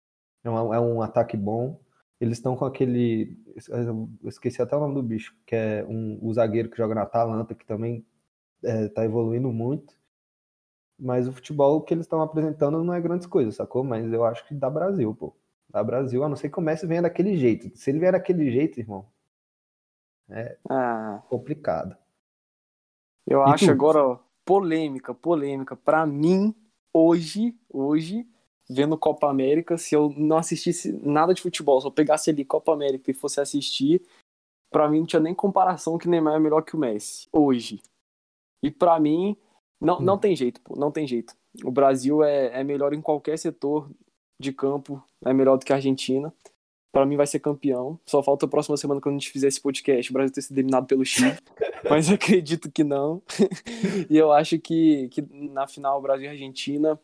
é 0.43 0.49
um, 0.49 0.73
é 0.73 0.79
um 0.79 1.01
ataque 1.01 1.37
bom. 1.37 1.79
Eles 2.19 2.37
estão 2.37 2.55
com 2.55 2.65
aquele. 2.65 3.37
Eu 3.69 4.17
esqueci 4.29 4.61
até 4.61 4.75
o 4.75 4.79
nome 4.79 4.95
do 4.95 5.03
bicho, 5.03 5.35
que 5.45 5.55
é 5.55 5.85
um, 5.87 6.19
o 6.21 6.33
zagueiro 6.33 6.69
que 6.69 6.77
joga 6.77 6.95
na 6.95 7.03
Atalanta, 7.03 7.55
que 7.55 7.65
também 7.65 8.05
é, 8.63 8.87
tá 8.89 9.05
evoluindo 9.05 9.51
muito. 9.51 9.93
Mas 11.01 11.27
o 11.27 11.33
futebol 11.33 11.81
que 11.81 11.93
eles 11.93 12.05
estão 12.05 12.21
apresentando 12.21 12.83
não 12.83 12.93
é 12.93 13.01
grandes 13.01 13.25
coisas, 13.25 13.55
sacou? 13.55 13.83
Mas 13.83 14.13
eu 14.13 14.23
acho 14.23 14.47
que 14.47 14.53
dá 14.53 14.69
Brasil, 14.69 15.15
pô 15.15 15.35
da 15.71 15.83
Brasil, 15.83 16.23
a 16.23 16.29
não 16.29 16.35
ser 16.35 16.49
que 16.49 16.59
o 16.59 16.61
Messi 16.61 16.85
venha 16.85 17.01
daquele 17.01 17.37
jeito. 17.37 17.75
Se 17.77 17.89
ele 17.89 17.99
vier 17.99 18.11
daquele 18.11 18.51
jeito, 18.51 18.79
irmão, 18.79 19.05
é 20.29 20.57
ah. 20.69 21.23
complicado. 21.29 21.95
Eu 23.25 23.39
e 23.39 23.51
acho 23.51 23.65
tu? 23.65 23.71
agora 23.71 24.19
polêmica, 24.45 25.13
polêmica. 25.13 25.75
Para 25.75 26.05
mim, 26.05 26.53
hoje, 26.93 27.55
hoje, 27.69 28.27
vendo 28.69 28.97
Copa 28.97 29.29
América, 29.29 29.77
se 29.77 29.95
eu 29.95 30.13
não 30.17 30.37
assistisse 30.37 30.91
nada 30.91 31.33
de 31.33 31.41
futebol, 31.41 31.79
se 31.79 31.87
eu 31.87 31.91
pegasse 31.91 32.29
ali 32.29 32.43
Copa 32.43 32.73
América 32.73 33.09
e 33.09 33.13
fosse 33.13 33.39
assistir, 33.39 34.05
para 34.69 34.89
mim 34.89 34.99
não 34.99 35.05
tinha 35.05 35.21
nem 35.21 35.33
comparação 35.33 35.97
que 35.97 36.09
Neymar 36.09 36.35
é 36.35 36.39
melhor 36.39 36.63
que 36.63 36.75
o 36.75 36.79
Messi, 36.79 37.29
hoje. 37.31 37.81
E 38.61 38.69
para 38.69 38.99
mim, 38.99 39.37
não, 39.81 39.97
hum. 39.97 40.01
não 40.01 40.17
tem 40.17 40.35
jeito, 40.35 40.61
pô, 40.61 40.75
não 40.75 40.91
tem 40.91 41.07
jeito. 41.07 41.33
O 41.63 41.71
Brasil 41.71 42.23
é, 42.23 42.61
é 42.61 42.63
melhor 42.63 42.93
em 42.93 43.01
qualquer 43.01 43.37
setor 43.37 43.89
de 44.39 44.51
campo 44.53 45.01
é 45.23 45.33
melhor 45.33 45.57
do 45.57 45.65
que 45.65 45.73
a 45.73 45.75
Argentina. 45.75 46.33
Para 46.91 47.05
mim 47.05 47.15
vai 47.15 47.27
ser 47.27 47.39
campeão. 47.39 47.97
Só 48.05 48.21
falta 48.21 48.45
a 48.45 48.49
próxima 48.49 48.75
semana 48.75 48.99
quando 48.99 49.15
a 49.15 49.19
gente 49.19 49.31
fizer 49.31 49.47
esse 49.47 49.61
podcast, 49.61 50.09
o 50.09 50.13
Brasil 50.13 50.33
ter 50.33 50.41
sido 50.41 50.57
eliminado 50.57 50.87
pelo 50.87 51.05
Chile. 51.05 51.37
mas 51.89 52.09
acredito 52.09 52.69
que 52.69 52.83
não. 52.83 53.21
e 54.09 54.17
eu 54.17 54.31
acho 54.31 54.59
que, 54.59 55.07
que 55.09 55.21
na 55.31 55.67
final 55.67 56.01
Brasil 56.01 56.25
e 56.25 56.29
Argentina 56.29 56.99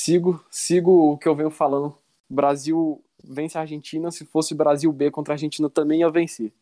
sigo 0.00 0.42
sigo 0.50 1.12
o 1.12 1.18
que 1.18 1.28
eu 1.28 1.36
venho 1.36 1.50
falando. 1.50 1.94
Brasil 2.28 3.00
vence 3.22 3.56
a 3.56 3.60
Argentina, 3.60 4.10
se 4.10 4.24
fosse 4.24 4.54
Brasil 4.54 4.92
B 4.92 5.10
contra 5.10 5.34
a 5.34 5.36
Argentina 5.36 5.70
também 5.70 6.00
ia 6.00 6.10
vencer. 6.10 6.52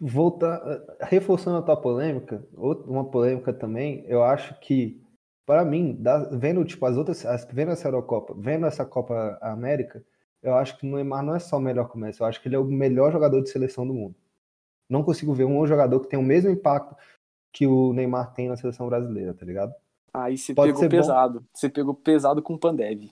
Voltar, 0.00 0.60
reforçando 1.00 1.56
a 1.56 1.62
tua 1.62 1.76
polêmica, 1.76 2.46
uma 2.54 3.04
polêmica 3.10 3.52
também, 3.52 4.04
eu 4.06 4.22
acho 4.22 4.58
que 4.60 5.00
para 5.46 5.64
mim, 5.64 6.02
vendo 6.32 6.64
tipo 6.64 6.84
as 6.84 6.96
outras, 6.96 7.24
vendo 7.52 7.70
essa 7.70 7.86
Eurocopa, 7.86 8.34
vendo 8.36 8.66
essa 8.66 8.84
Copa 8.84 9.38
América, 9.40 10.04
eu 10.42 10.54
acho 10.54 10.76
que 10.76 10.86
o 10.86 10.90
Neymar 10.94 11.22
não 11.22 11.34
é 11.34 11.38
só 11.38 11.56
o 11.56 11.60
melhor 11.60 11.88
que 11.88 11.96
o 11.96 11.98
Messi, 11.98 12.20
eu 12.20 12.26
acho 12.26 12.42
que 12.42 12.48
ele 12.48 12.56
é 12.56 12.58
o 12.58 12.64
melhor 12.64 13.12
jogador 13.12 13.40
de 13.40 13.48
seleção 13.48 13.86
do 13.86 13.94
mundo. 13.94 14.14
Não 14.88 15.02
consigo 15.02 15.32
ver 15.32 15.44
um 15.44 15.66
jogador 15.66 16.00
que 16.00 16.08
tem 16.08 16.18
o 16.18 16.22
mesmo 16.22 16.50
impacto 16.50 16.96
que 17.52 17.66
o 17.66 17.92
Neymar 17.92 18.34
tem 18.34 18.48
na 18.48 18.56
seleção 18.56 18.88
brasileira, 18.88 19.32
tá 19.32 19.46
ligado? 19.46 19.72
Aí 20.12 20.36
você 20.36 20.54
Pode 20.54 20.72
pegou 20.72 20.88
pesado. 20.88 21.40
Bom. 21.40 21.46
Você 21.54 21.68
pegou 21.68 21.94
pesado 21.94 22.42
com 22.42 22.54
o 22.54 22.58
Pandev. 22.58 23.10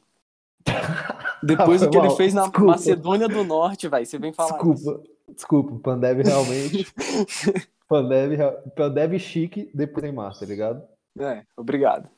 Depois 1.47 1.81
do 1.81 1.91
que 1.91 1.97
mal. 1.97 2.07
ele 2.07 2.17
fez 2.17 2.35
na 2.35 2.43
Desculpa. 2.43 2.67
Macedônia 2.73 3.29
do 3.29 3.45
Norte, 3.45 3.89
vai, 3.89 4.05
você 4.05 4.19
vem 4.19 4.33
falar 4.33 4.53
Desculpa. 4.53 4.75
Isso. 4.81 5.03
Desculpa, 5.35 5.79
Pandev 5.83 6.23
realmente. 6.23 6.87
Pandev, 7.89 8.39
Pandev 8.77 9.19
chique 9.19 9.71
depois 9.75 10.03
Neymar, 10.03 10.39
tá 10.39 10.45
ligado? 10.47 10.83
É, 11.19 11.45
obrigado. 11.57 12.09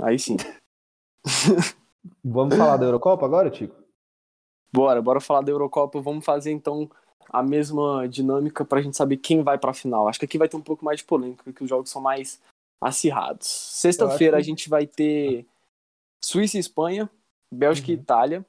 Aí 0.00 0.18
sim. 0.18 0.36
Vamos 2.24 2.56
falar 2.56 2.76
da 2.76 2.86
Eurocopa 2.86 3.24
agora, 3.24 3.50
Tico? 3.50 3.74
Bora, 4.72 5.00
bora 5.02 5.20
falar 5.20 5.40
da 5.42 5.50
Eurocopa. 5.50 6.00
Vamos 6.00 6.24
fazer 6.24 6.50
então 6.52 6.90
a 7.30 7.42
mesma 7.42 8.06
dinâmica 8.08 8.64
pra 8.64 8.80
gente 8.80 8.96
saber 8.96 9.16
quem 9.18 9.42
vai 9.42 9.58
pra 9.58 9.72
final. 9.74 10.08
Acho 10.08 10.18
que 10.18 10.24
aqui 10.24 10.38
vai 10.38 10.48
ter 10.48 10.56
um 10.56 10.62
pouco 10.62 10.84
mais 10.84 10.98
de 11.00 11.04
polêmica, 11.04 11.52
que 11.52 11.62
os 11.62 11.68
jogos 11.68 11.90
são 11.90 12.00
mais 12.00 12.40
acirrados. 12.80 13.46
Sexta-feira 13.48 14.36
que- 14.36 14.40
a 14.40 14.44
gente 14.44 14.68
vai 14.68 14.86
ter 14.86 15.46
Suíça 16.22 16.56
e 16.56 16.60
Espanha, 16.60 17.10
Bélgica 17.52 17.90
e 17.90 17.94
Uhum. 17.94 18.00
Itália. 18.00 18.46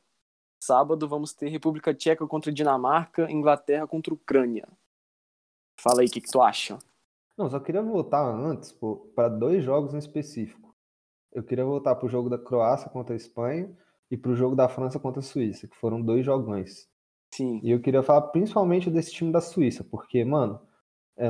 Sábado 0.59 1.07
vamos 1.07 1.33
ter 1.33 1.47
República 1.47 1.93
Tcheca 1.93 2.27
contra 2.27 2.51
Dinamarca, 2.51 3.31
Inglaterra 3.31 3.87
contra 3.87 4.13
Ucrânia. 4.13 4.67
Fala 5.79 6.01
aí, 6.01 6.07
o 6.07 6.11
que, 6.11 6.19
que 6.19 6.29
tu 6.29 6.41
acha? 6.41 6.77
Não, 7.37 7.49
só 7.49 7.59
queria 7.59 7.81
voltar 7.81 8.21
antes, 8.21 8.77
para 9.15 9.29
dois 9.29 9.63
jogos 9.63 9.93
em 9.93 9.97
específico. 9.97 10.75
Eu 11.31 11.41
queria 11.41 11.63
voltar 11.63 11.95
pro 11.95 12.09
jogo 12.09 12.29
da 12.29 12.37
Croácia 12.37 12.89
contra 12.89 13.15
a 13.15 13.17
Espanha 13.17 13.73
e 14.11 14.17
pro 14.17 14.35
jogo 14.35 14.55
da 14.55 14.67
França 14.67 14.99
contra 14.99 15.21
a 15.21 15.23
Suíça, 15.23 15.67
que 15.67 15.77
foram 15.77 16.01
dois 16.01 16.25
jogões. 16.25 16.89
Sim, 17.33 17.61
E 17.63 17.71
eu 17.71 17.79
queria 17.79 18.03
falar 18.03 18.23
principalmente 18.23 18.89
desse 18.89 19.13
time 19.13 19.31
da 19.31 19.39
Suíça, 19.39 19.83
porque, 19.83 20.25
mano, 20.25 20.59
é, 21.15 21.29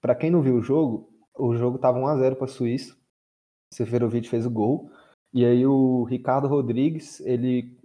para 0.00 0.14
quem 0.14 0.30
não 0.30 0.40
viu 0.40 0.56
o 0.56 0.62
jogo, 0.62 1.12
o 1.34 1.54
jogo 1.54 1.78
tava 1.78 1.98
1x0 1.98 2.36
pra 2.36 2.46
Suíça. 2.46 2.96
Seferovic 3.70 4.28
fez 4.28 4.46
o 4.46 4.50
gol. 4.50 4.90
E 5.32 5.44
aí 5.44 5.66
o 5.66 6.04
Ricardo 6.04 6.48
Rodrigues, 6.48 7.20
ele, 7.20 7.76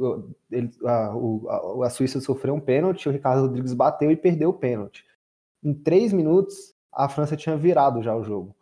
ele 0.50 0.72
a, 0.86 1.16
o- 1.16 1.82
a, 1.84 1.88
a 1.88 1.90
Suíça 1.90 2.22
sofreu 2.22 2.54
um 2.54 2.60
pênalti, 2.62 3.10
o 3.10 3.12
Ricardo 3.12 3.42
Rodrigues 3.42 3.74
bateu 3.74 4.10
e 4.12 4.16
perdeu 4.16 4.50
o 4.50 4.54
pênalti. 4.54 5.06
Em 5.64 5.74
três 5.74 6.14
minutos, 6.14 6.74
a 6.92 7.10
França 7.10 7.36
tinha 7.38 7.58
virado 7.58 8.02
já 8.02 8.16
o 8.16 8.24
jogo. 8.24 8.56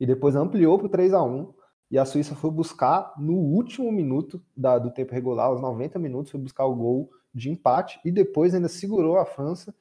E 0.00 0.06
depois 0.06 0.36
ampliou 0.36 0.78
pro 0.78 0.88
3 0.88 1.12
a 1.14 1.22
1 1.22 1.52
e 1.90 1.98
a 1.98 2.04
Suíça 2.04 2.34
foi 2.34 2.50
buscar 2.50 3.14
no 3.18 3.34
último 3.34 3.90
minuto 3.92 4.42
da- 4.56 4.78
do 4.78 4.90
tempo 4.90 5.12
regular, 5.12 5.46
aos 5.46 5.60
90 5.60 5.98
minutos, 5.98 6.32
foi 6.32 6.40
buscar 6.40 6.66
o 6.66 6.74
gol 6.74 7.10
de 7.32 7.50
empate 7.50 8.00
e 8.04 8.10
depois 8.10 8.54
ainda 8.54 8.68
segurou 8.68 9.18
a 9.18 9.26
França 9.26 9.74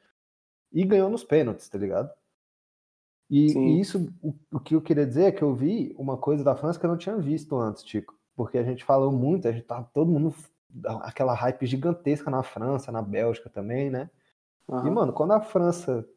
e 0.71 0.83
ganhou 0.85 1.09
nos 1.09 1.23
pênaltis, 1.23 1.69
tá 1.69 1.77
ligado? 1.77 2.09
E, 3.29 3.57
e 3.77 3.79
isso, 3.81 4.13
o, 4.21 4.33
o 4.51 4.59
que 4.59 4.75
eu 4.75 4.81
queria 4.81 5.05
dizer 5.05 5.23
é 5.25 5.31
que 5.31 5.41
eu 5.41 5.53
vi 5.55 5.93
uma 5.97 6.17
coisa 6.17 6.43
da 6.43 6.55
França 6.55 6.79
que 6.79 6.85
eu 6.85 6.89
não 6.89 6.97
tinha 6.97 7.17
visto 7.17 7.55
antes, 7.55 7.83
Tico. 7.83 8.15
Porque 8.35 8.57
a 8.57 8.63
gente 8.63 8.83
falou 8.83 9.11
muito, 9.11 9.47
a 9.47 9.51
gente 9.51 9.65
tava 9.65 9.89
todo 9.93 10.11
mundo 10.11 10.33
aquela 11.01 11.33
hype 11.33 11.65
gigantesca 11.65 12.31
na 12.31 12.41
França, 12.41 12.91
na 12.91 13.01
Bélgica 13.01 13.49
também, 13.49 13.89
né? 13.89 14.09
E, 14.67 14.73
aham. 14.73 14.91
mano, 14.91 15.13
quando 15.13 15.33
a 15.33 15.41
França. 15.41 16.07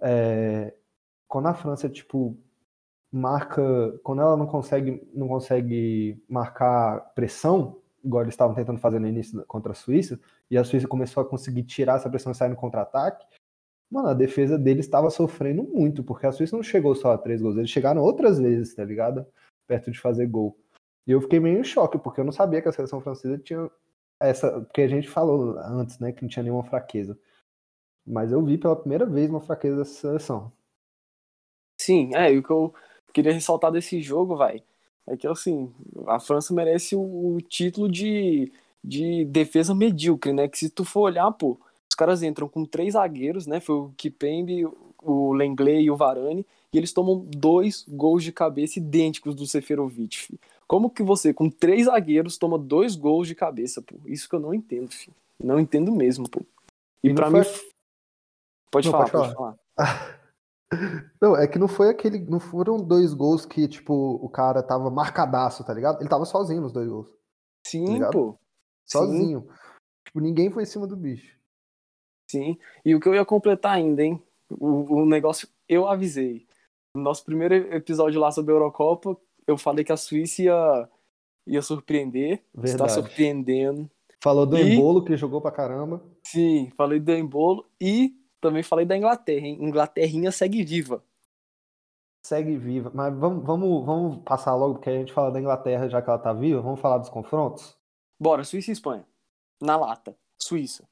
é, 0.00 0.74
quando 1.26 1.46
a 1.48 1.54
França, 1.54 1.88
tipo, 1.88 2.36
marca. 3.10 3.98
Quando 4.02 4.22
ela 4.22 4.36
não 4.36 4.46
consegue, 4.46 5.02
não 5.14 5.28
consegue 5.28 6.22
marcar 6.28 7.00
pressão, 7.14 7.80
igual 8.04 8.22
eles 8.22 8.34
estavam 8.34 8.54
tentando 8.54 8.78
fazer 8.78 8.98
no 8.98 9.08
início 9.08 9.44
contra 9.46 9.72
a 9.72 9.74
Suíça, 9.74 10.20
e 10.50 10.58
a 10.58 10.64
Suíça 10.64 10.86
começou 10.86 11.22
a 11.22 11.26
conseguir 11.26 11.64
tirar 11.64 11.96
essa 11.96 12.10
pressão 12.10 12.32
e 12.32 12.34
sair 12.34 12.50
no 12.50 12.56
contra-ataque, 12.56 13.26
mano, 13.90 14.08
a 14.08 14.14
defesa 14.14 14.58
deles 14.58 14.84
estava 14.86 15.10
sofrendo 15.10 15.62
muito, 15.62 16.02
porque 16.04 16.26
a 16.26 16.32
Suíça 16.32 16.56
não 16.56 16.62
chegou 16.62 16.94
só 16.94 17.12
a 17.12 17.18
três 17.18 17.40
gols, 17.40 17.56
eles 17.56 17.70
chegaram 17.70 18.02
outras 18.02 18.38
vezes, 18.38 18.74
tá 18.74 18.84
ligado? 18.84 19.26
Perto 19.66 19.90
de 19.90 20.00
fazer 20.00 20.26
gol. 20.26 20.58
E 21.06 21.12
eu 21.12 21.20
fiquei 21.20 21.38
meio 21.38 21.60
em 21.60 21.64
choque, 21.64 21.98
porque 21.98 22.20
eu 22.20 22.24
não 22.24 22.32
sabia 22.32 22.62
que 22.62 22.68
a 22.68 22.72
seleção 22.72 23.00
francesa 23.00 23.38
tinha 23.38 23.70
essa. 24.20 24.60
Porque 24.62 24.82
a 24.82 24.88
gente 24.88 25.08
falou 25.08 25.58
antes, 25.58 25.98
né, 25.98 26.12
que 26.12 26.22
não 26.22 26.28
tinha 26.28 26.42
nenhuma 26.42 26.64
fraqueza. 26.64 27.18
Mas 28.06 28.32
eu 28.32 28.42
vi 28.44 28.58
pela 28.58 28.76
primeira 28.76 29.06
vez 29.06 29.30
uma 29.30 29.40
fraqueza 29.40 29.78
dessa 29.78 29.94
seleção. 29.94 30.52
Sim, 31.80 32.14
é, 32.14 32.32
e 32.32 32.38
o 32.38 32.42
que 32.42 32.50
eu 32.50 32.74
queria 33.12 33.32
ressaltar 33.32 33.72
desse 33.72 34.00
jogo, 34.00 34.36
vai, 34.36 34.62
é 35.06 35.16
que 35.16 35.26
assim, 35.26 35.72
a 36.06 36.18
França 36.18 36.54
merece 36.54 36.96
o, 36.96 37.38
título 37.48 37.90
de, 37.90 38.52
de 38.82 39.24
defesa 39.26 39.74
medíocre, 39.74 40.32
né? 40.32 40.48
Que 40.48 40.58
se 40.58 40.70
tu 40.70 40.84
for 40.84 41.02
olhar, 41.02 41.30
pô, 41.32 41.58
os 41.88 41.94
caras 41.96 42.22
entram 42.22 42.48
com 42.48 42.64
três 42.64 42.94
zagueiros, 42.94 43.46
né? 43.46 43.60
Foi 43.60 43.74
o 43.74 43.94
Kipembe, 43.96 44.66
o 45.02 45.32
Lenglet 45.32 45.82
e 45.82 45.90
o 45.90 45.96
Varane, 45.96 46.46
e 46.72 46.78
eles 46.78 46.92
tomam 46.92 47.24
dois 47.28 47.84
gols 47.88 48.24
de 48.24 48.32
cabeça 48.32 48.78
idênticos 48.78 49.34
do 49.34 49.46
Seferovic, 49.46 50.18
fi. 50.18 50.40
Como 50.66 50.90
que 50.90 51.02
você, 51.02 51.32
com 51.34 51.48
três 51.50 51.86
zagueiros, 51.86 52.38
toma 52.38 52.58
dois 52.58 52.96
gols 52.96 53.28
de 53.28 53.34
cabeça, 53.34 53.82
pô? 53.82 53.96
Isso 54.06 54.28
que 54.28 54.34
eu 54.34 54.40
não 54.40 54.54
entendo, 54.54 54.90
fi. 54.90 55.10
Não 55.42 55.58
entendo 55.60 55.92
mesmo, 55.92 56.28
pô. 56.28 56.40
E, 57.02 57.08
E 57.10 57.14
pra 57.14 57.30
foi- 57.30 57.40
mim. 57.40 57.46
Pode 58.70 58.86
Não, 58.86 58.92
falar, 58.92 59.10
pode 59.10 59.34
pode 59.34 59.34
falar. 59.34 59.56
falar. 59.76 60.20
Não, 61.20 61.36
é 61.36 61.46
que 61.46 61.58
não 61.58 61.68
foi 61.68 61.88
aquele. 61.88 62.18
Não 62.18 62.40
foram 62.40 62.78
dois 62.78 63.14
gols 63.14 63.46
que, 63.46 63.68
tipo, 63.68 63.94
o 64.20 64.28
cara 64.28 64.60
tava 64.62 64.90
marcadaço, 64.90 65.62
tá 65.64 65.72
ligado? 65.72 66.00
Ele 66.00 66.08
tava 66.08 66.24
sozinho 66.24 66.60
nos 66.62 66.72
dois 66.72 66.88
gols. 66.88 67.08
Sim, 67.64 67.84
ligado? 67.94 68.10
pô. 68.12 68.32
Sim. 68.84 68.98
Sozinho. 68.98 69.48
Tipo, 70.04 70.18
ninguém 70.20 70.50
foi 70.50 70.64
em 70.64 70.66
cima 70.66 70.86
do 70.86 70.96
bicho. 70.96 71.38
Sim, 72.28 72.58
e 72.84 72.94
o 72.94 72.98
que 73.00 73.08
eu 73.08 73.14
ia 73.14 73.24
completar 73.24 73.72
ainda, 73.76 74.02
hein? 74.02 74.20
O, 74.50 75.02
o 75.02 75.06
negócio, 75.06 75.46
eu 75.68 75.86
avisei. 75.86 76.44
No 76.96 77.02
nosso 77.02 77.24
primeiro 77.24 77.54
episódio 77.72 78.18
lá 78.20 78.32
sobre 78.32 78.52
a 78.52 78.56
Eurocopa, 78.56 79.16
eu 79.46 79.56
falei 79.58 79.84
que 79.84 79.92
a 79.92 79.96
Suíça 79.96 80.42
ia, 80.42 80.88
ia 81.46 81.62
surpreender. 81.62 82.42
Está 82.54 82.60
Verdade. 82.86 82.92
surpreendendo. 82.92 83.90
Falou 84.22 84.46
do 84.46 84.56
E- 84.56 84.74
Embolo, 84.74 85.04
que 85.04 85.16
jogou 85.16 85.40
pra 85.40 85.50
caramba. 85.52 86.02
Sim, 86.24 86.70
falei 86.76 86.98
do 86.98 87.12
Embolo 87.12 87.66
e 87.80 88.14
também 88.40 88.62
falei 88.62 88.86
da 88.86 88.96
Inglaterra, 88.96 89.46
hein? 89.46 89.58
Inglaterrinha 89.60 90.32
segue 90.32 90.62
viva. 90.64 91.04
Segue 92.26 92.56
viva. 92.56 92.90
Mas 92.94 93.14
vamos, 93.14 93.44
vamos, 93.44 93.84
vamos 93.84 94.22
passar 94.24 94.54
logo, 94.54 94.74
porque 94.76 94.88
a 94.88 94.94
gente 94.98 95.12
fala 95.12 95.30
da 95.30 95.38
Inglaterra, 95.40 95.88
já 95.88 96.00
que 96.00 96.08
ela 96.08 96.18
tá 96.18 96.32
viva. 96.32 96.60
Vamos 96.62 96.80
falar 96.80 96.96
dos 96.98 97.10
confrontos? 97.10 97.76
Bora, 98.18 98.44
Suíça 98.44 98.70
e 98.70 98.72
Espanha. 98.72 99.06
Na 99.60 99.76
lata. 99.76 100.16
Suíça. 100.40 100.88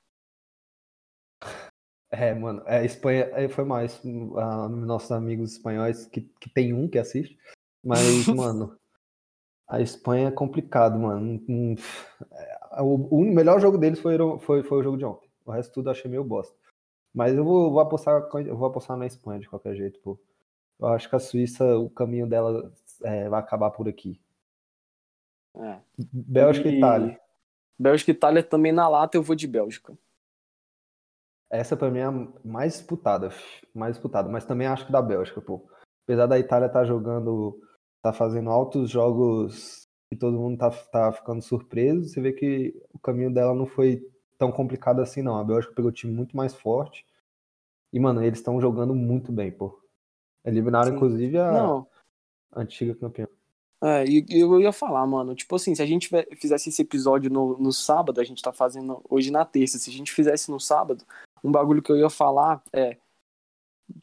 É, 2.14 2.34
mano, 2.34 2.62
é, 2.66 2.84
Espanha 2.84 3.30
é, 3.32 3.48
foi 3.48 3.64
mais 3.64 3.98
ah, 4.36 4.68
nossos 4.68 5.10
amigos 5.12 5.52
espanhóis, 5.52 6.04
que, 6.04 6.20
que 6.38 6.50
tem 6.50 6.74
um 6.74 6.86
que 6.86 6.98
assiste. 6.98 7.38
Mas, 7.84 8.26
mano, 8.28 8.76
a 9.68 9.80
Espanha 9.80 10.28
é 10.28 10.32
complicado, 10.32 10.98
mano. 10.98 11.42
Hum, 11.48 11.74
é, 12.32 12.82
O, 12.82 13.20
melhor 13.24 13.60
jogo 13.60 13.76
deles 13.78 14.00
foi, 14.00 14.18
o- 14.20 14.38
foi, 14.38 14.62
foi 14.62 14.78
o 14.78 14.82
jogo 14.82 14.96
de 14.98 15.04
ontem. 15.04 15.28
O 15.44 15.50
resto 15.50 15.72
tudo 15.72 15.88
eu 15.88 15.92
achei 15.92 16.10
meio 16.10 16.24
bosta. 16.24 16.54
Mas 17.14 17.34
eu 17.34 17.44
vou, 17.44 17.70
vou 17.70 17.80
apostar, 17.80 18.22
eu 18.46 18.56
vou 18.56 18.66
apostar 18.68 18.96
na 18.96 19.06
Espanha 19.06 19.40
de 19.40 19.48
qualquer 19.48 19.74
jeito, 19.74 20.00
pô. 20.00 20.18
Eu 20.80 20.88
acho 20.88 21.08
que 21.08 21.14
a 21.16 21.18
Suíça, 21.20 21.76
o 21.78 21.90
caminho 21.90 22.26
dela 22.26 22.72
é, 23.02 23.28
vai 23.28 23.38
acabar 23.40 23.70
por 23.70 23.88
aqui. 23.88 24.20
É. 25.54 25.78
Bélgica 26.12 26.68
e 26.68 26.78
Itália. 26.78 27.20
Bélgica 27.78 28.10
e 28.10 28.14
Itália 28.14 28.42
também 28.42 28.72
na 28.72 28.88
lata, 28.88 29.16
eu 29.16 29.22
vou 29.22 29.36
de 29.36 29.46
Bélgica. 29.46 29.96
Essa 31.50 31.76
pra 31.76 31.90
mim 31.90 31.98
é 31.98 32.04
a 32.04 32.28
mais 32.42 32.72
disputada, 32.72 33.28
mais 33.74 33.94
disputada, 33.96 34.28
mas 34.28 34.44
também 34.46 34.66
acho 34.66 34.86
que 34.86 34.92
da 34.92 35.02
Bélgica, 35.02 35.40
pô. 35.42 35.68
Apesar 36.04 36.26
da 36.26 36.38
Itália 36.38 36.66
estar 36.66 36.84
jogando, 36.86 37.60
tá 38.02 38.12
fazendo 38.12 38.50
altos 38.50 38.90
jogos 38.90 39.88
e 40.12 40.16
todo 40.16 40.38
mundo 40.38 40.58
tá, 40.58 40.70
tá 40.70 41.12
ficando 41.12 41.40
surpreso, 41.40 42.08
você 42.08 42.20
vê 42.20 42.32
que 42.32 42.74
o 42.92 42.98
caminho 42.98 43.32
dela 43.32 43.54
não 43.54 43.64
foi 43.64 44.06
tão 44.36 44.52
complicado 44.52 45.00
assim, 45.00 45.22
não. 45.22 45.38
A 45.38 45.44
Bélgica 45.44 45.72
pegou 45.74 45.90
o 45.90 45.94
time 45.94 46.12
muito 46.12 46.36
mais 46.36 46.52
forte. 46.52 47.06
E, 47.92 48.00
mano, 48.00 48.22
eles 48.22 48.40
estão 48.40 48.60
jogando 48.60 48.94
muito 48.94 49.30
bem, 49.30 49.52
pô. 49.52 49.80
Eliminaram, 50.44 50.90
Sim. 50.90 50.96
inclusive, 50.96 51.38
a 51.38 51.52
Não, 51.52 51.86
antiga 52.54 52.94
campeã. 52.94 53.28
É, 53.82 54.04
e 54.04 54.24
e 54.28 54.40
eu 54.40 54.60
ia 54.60 54.72
falar, 54.72 55.06
mano, 55.06 55.34
tipo 55.34 55.54
assim, 55.56 55.74
se 55.74 55.82
a 55.82 55.86
gente 55.86 56.10
fizesse 56.36 56.68
esse 56.68 56.82
episódio 56.82 57.30
no, 57.30 57.56
no 57.58 57.72
sábado, 57.72 58.20
a 58.20 58.24
gente 58.24 58.42
tá 58.42 58.52
fazendo 58.52 59.02
hoje 59.08 59.30
na 59.30 59.44
terça, 59.44 59.78
se 59.78 59.90
a 59.90 59.92
gente 59.92 60.12
fizesse 60.12 60.50
no 60.50 60.60
sábado, 60.60 61.04
um 61.42 61.50
bagulho 61.50 61.82
que 61.82 61.90
eu 61.90 61.96
ia 61.96 62.10
falar 62.10 62.62
é. 62.72 62.96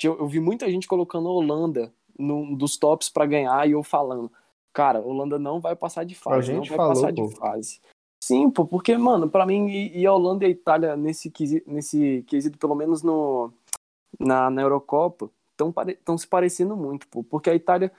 Eu, 0.03 0.19
eu 0.19 0.27
vi 0.27 0.39
muita 0.39 0.69
gente 0.69 0.87
colocando 0.87 1.29
a 1.29 1.31
Holanda 1.31 1.93
num 2.19 2.53
dos 2.53 2.77
tops 2.77 3.09
pra 3.09 3.25
ganhar 3.25 3.67
e 3.67 3.71
eu 3.71 3.81
falando, 3.81 4.31
cara, 4.73 4.99
Holanda 5.01 5.39
não 5.39 5.59
vai 5.59 5.75
passar 5.75 6.03
de 6.03 6.13
fase, 6.15 6.51
A 6.51 6.53
não 6.55 6.59
gente 6.63 6.69
vai 6.69 6.77
falou, 6.77 6.93
passar 6.93 7.13
pô. 7.13 7.27
de 7.27 7.35
fase. 7.35 7.81
Sim, 8.23 8.49
pô, 8.51 8.65
porque, 8.65 8.97
mano, 8.97 9.29
pra 9.29 9.45
mim, 9.45 9.67
e, 9.69 9.99
e 9.99 10.05
a 10.05 10.13
Holanda 10.13 10.43
e 10.43 10.47
a 10.47 10.51
Itália 10.51 10.95
nesse 10.97 11.31
quesito, 11.31 11.71
nesse 11.71 12.23
quesito 12.27 12.57
pelo 12.57 12.75
menos 12.75 13.01
no, 13.01 13.51
na, 14.19 14.49
na 14.49 14.61
Eurocopa, 14.61 15.31
estão 15.89 16.17
se 16.17 16.27
parecendo 16.27 16.75
muito, 16.75 17.07
pô, 17.07 17.23
porque 17.23 17.49
a 17.49 17.55
Itália 17.55 17.91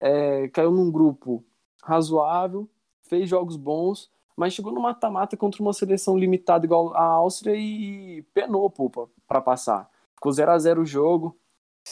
é, 0.00 0.48
caiu 0.48 0.70
num 0.72 0.90
grupo 0.90 1.44
razoável, 1.82 2.68
fez 3.02 3.28
jogos 3.28 3.56
bons, 3.56 4.10
mas 4.36 4.52
chegou 4.52 4.72
no 4.72 4.80
mata-mata 4.80 5.36
contra 5.36 5.62
uma 5.62 5.72
seleção 5.72 6.16
limitada 6.18 6.64
igual 6.66 6.94
a 6.94 7.02
Áustria 7.02 7.54
e 7.56 8.22
penou, 8.34 8.68
pô, 8.70 8.90
pra- 8.90 9.06
pra 9.26 9.40
passar. 9.40 9.90
Ficou 10.14 10.30
0 10.32 10.50
a 10.52 10.58
0 10.58 10.82
o 10.82 10.86
jogo, 10.86 11.36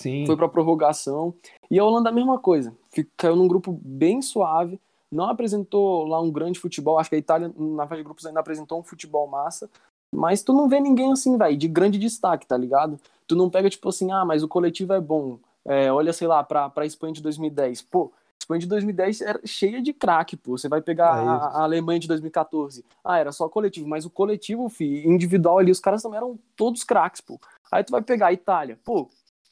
Sim. 0.01 0.27
foi 0.27 0.37
pra 0.37 0.49
prorrogação. 0.49 1.35
E 1.71 1.79
a 1.79 1.85
Holanda 1.85 2.11
a 2.11 2.13
mesma 2.13 2.39
coisa, 2.39 2.75
caiu 3.17 3.37
num 3.37 3.49
grupo 3.49 3.79
bem 3.83 4.21
suave, 4.23 4.81
não 5.11 5.29
apresentou 5.29 6.07
lá 6.07 6.21
um 6.21 6.31
grande 6.31 6.59
futebol, 6.59 6.99
acho 6.99 7.11
que 7.11 7.17
a 7.17 7.19
Itália 7.19 7.53
na 7.57 7.87
fase 7.87 8.01
de 8.01 8.05
grupos 8.05 8.27
ainda 8.27 8.41
apresentou 8.41 8.79
um 8.79 8.83
futebol 8.83 9.27
massa, 9.27 9.71
mas 10.13 10.43
tu 10.43 10.53
não 10.53 10.69
vê 10.69 10.81
ninguém 10.81 11.13
assim, 11.13 11.37
vai, 11.37 11.57
de 11.57 11.69
grande 11.69 11.99
destaque, 11.99 12.47
tá 12.47 12.57
ligado? 12.57 13.01
Tu 13.27 13.35
não 13.35 13.51
pega 13.51 13.71
tipo 13.71 13.89
assim, 13.89 14.11
ah, 14.13 14.25
mas 14.25 14.43
o 14.43 14.49
coletivo 14.49 14.93
é 14.93 15.01
bom. 15.01 15.39
É, 15.65 15.93
olha, 15.93 16.13
sei 16.13 16.29
lá, 16.29 16.45
pra, 16.45 16.71
pra 16.71 16.87
Espanha 16.87 17.13
de 17.13 17.21
2010. 17.21 17.83
Pô, 17.83 18.13
Espanha 18.41 18.61
de 18.61 18.67
2010 18.67 19.21
era 19.21 19.41
cheia 19.45 19.83
de 19.83 19.93
craque, 19.93 20.37
pô. 20.37 20.57
Você 20.57 20.69
vai 20.69 20.81
pegar 20.81 21.19
É 21.19 21.27
a, 21.27 21.35
a 21.35 21.63
Alemanha 21.65 21.99
de 21.99 22.07
2014. 22.07 22.85
Ah, 23.05 23.19
era 23.19 23.33
só 23.33 23.49
coletivo, 23.49 23.89
mas 23.89 24.05
o 24.05 24.11
coletivo, 24.11 24.69
fi, 24.69 25.07
individual 25.07 25.59
ali, 25.59 25.73
os 25.73 25.81
caras 25.81 26.03
também 26.03 26.19
eram 26.19 26.39
todos 26.55 26.85
craques, 26.85 27.21
pô. 27.21 27.41
Aí 27.71 27.83
tu 27.83 27.91
vai 27.91 28.01
pegar 28.01 28.29
a 28.29 28.33
Itália, 28.33 28.79
pô, 28.85 29.09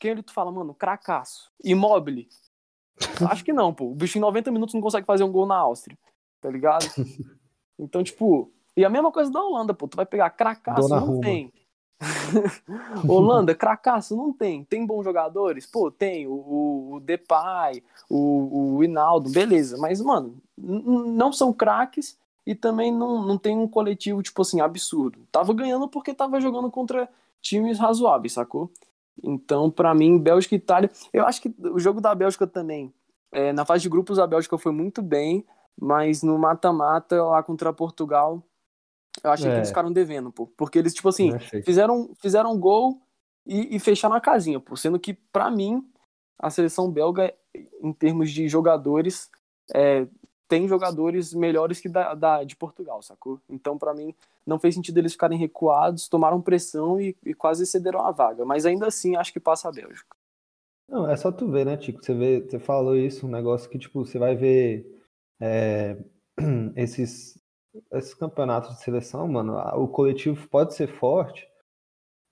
ele 0.08 0.22
tu 0.22 0.32
fala, 0.32 0.50
mano, 0.50 0.74
cracaço, 0.74 1.50
imóvel. 1.62 2.26
Acho 3.30 3.44
que 3.44 3.52
não, 3.52 3.72
pô. 3.72 3.90
O 3.90 3.94
bicho 3.94 4.18
em 4.18 4.20
90 4.20 4.50
minutos 4.50 4.74
não 4.74 4.80
consegue 4.80 5.06
fazer 5.06 5.24
um 5.24 5.32
gol 5.32 5.46
na 5.46 5.56
Áustria, 5.56 5.98
tá 6.40 6.50
ligado? 6.50 6.86
Então, 7.76 8.04
tipo, 8.04 8.52
e 8.76 8.84
a 8.84 8.88
mesma 8.88 9.10
coisa 9.10 9.30
da 9.30 9.42
Holanda, 9.42 9.74
pô. 9.74 9.88
Tu 9.88 9.96
vai 9.96 10.06
pegar 10.06 10.30
cracaço, 10.30 10.88
Dona 10.88 11.00
não 11.00 11.20
tem. 11.20 11.52
Holanda, 13.08 13.54
cracaço, 13.54 14.16
não 14.16 14.32
tem. 14.32 14.64
Tem 14.64 14.84
bons 14.84 15.04
jogadores? 15.04 15.66
Pô, 15.66 15.90
tem. 15.90 16.26
O, 16.26 16.94
o, 16.94 17.00
Depay, 17.00 17.82
o, 18.10 18.76
o 18.76 18.84
Hinaldo, 18.84 19.30
beleza. 19.30 19.76
Mas, 19.78 20.00
mano, 20.00 20.36
não 20.56 21.32
são 21.32 21.52
craques 21.52 22.18
e 22.46 22.54
também 22.54 22.92
não, 22.92 23.22
não 23.22 23.38
tem 23.38 23.56
um 23.56 23.68
coletivo, 23.68 24.22
tipo 24.22 24.42
assim, 24.42 24.60
absurdo. 24.60 25.20
Tava 25.30 25.54
ganhando 25.54 25.88
porque 25.88 26.12
tava 26.12 26.40
jogando 26.40 26.70
contra 26.70 27.08
times 27.40 27.78
razoáveis, 27.78 28.32
sacou? 28.32 28.70
Então, 29.22 29.70
pra 29.70 29.94
mim, 29.94 30.18
Bélgica 30.18 30.54
e 30.54 30.58
Itália. 30.58 30.90
Eu 31.12 31.24
acho 31.26 31.40
que 31.40 31.54
o 31.58 31.78
jogo 31.78 32.00
da 32.00 32.14
Bélgica 32.14 32.46
também. 32.46 32.92
é, 33.32 33.52
na 33.52 33.64
fase 33.64 33.82
de 33.82 33.88
grupos, 33.88 34.18
a 34.20 34.26
Bélgica 34.28 34.56
foi 34.56 34.70
muito 34.70 35.02
bem, 35.02 35.44
mas 35.80 36.22
no 36.22 36.38
mata-mata, 36.38 37.20
lá 37.24 37.42
contra 37.42 37.72
Portugal, 37.72 38.42
eu 39.24 39.30
achei 39.30 39.46
que 39.46 39.52
É. 39.54 39.56
eles 39.56 39.68
ficaram 39.68 39.92
devendo, 39.92 40.30
pô. 40.30 40.46
Porque 40.56 40.78
eles, 40.78 40.94
tipo 40.94 41.08
assim, 41.08 41.30
fizeram, 41.64 42.14
fizeram 42.20 42.52
um 42.52 42.58
gol 42.60 43.00
e, 43.44 43.74
e 43.74 43.80
fecharam 43.80 44.14
a 44.14 44.20
casinha, 44.20 44.60
pô. 44.60 44.76
Sendo 44.76 45.00
que, 45.00 45.14
pra 45.14 45.50
mim, 45.50 45.84
a 46.38 46.48
seleção 46.48 46.90
belga, 46.90 47.34
em 47.82 47.92
termos 47.92 48.30
de 48.30 48.48
jogadores, 48.48 49.28
é, 49.74 50.06
tem 50.54 50.68
jogadores 50.68 51.34
melhores 51.34 51.80
que 51.80 51.88
da, 51.88 52.14
da 52.14 52.44
de 52.44 52.54
Portugal, 52.54 53.02
sacou? 53.02 53.40
Então, 53.50 53.76
pra 53.76 53.92
mim, 53.92 54.14
não 54.46 54.56
fez 54.56 54.76
sentido 54.76 54.98
eles 54.98 55.10
ficarem 55.10 55.36
recuados, 55.36 56.06
tomaram 56.06 56.40
pressão 56.40 57.00
e, 57.00 57.16
e 57.26 57.34
quase 57.34 57.66
cederam 57.66 58.06
a 58.06 58.12
vaga. 58.12 58.44
Mas 58.44 58.64
ainda 58.64 58.86
assim, 58.86 59.16
acho 59.16 59.32
que 59.32 59.40
passa 59.40 59.68
a 59.68 59.72
Bélgica. 59.72 60.16
Não, 60.88 61.10
é 61.10 61.16
só 61.16 61.32
tu 61.32 61.50
ver, 61.50 61.66
né, 61.66 61.76
Tico? 61.76 62.04
Você 62.04 62.14
vê, 62.14 62.40
você 62.40 62.60
falou 62.60 62.96
isso, 62.96 63.26
um 63.26 63.30
negócio 63.30 63.68
que, 63.68 63.80
tipo, 63.80 64.04
você 64.04 64.16
vai 64.16 64.36
ver 64.36 64.86
é, 65.40 65.96
esses, 66.76 67.36
esses 67.92 68.14
campeonatos 68.14 68.76
de 68.76 68.84
seleção, 68.84 69.26
mano, 69.26 69.58
o 69.76 69.88
coletivo 69.88 70.48
pode 70.48 70.72
ser 70.74 70.86
forte, 70.86 71.48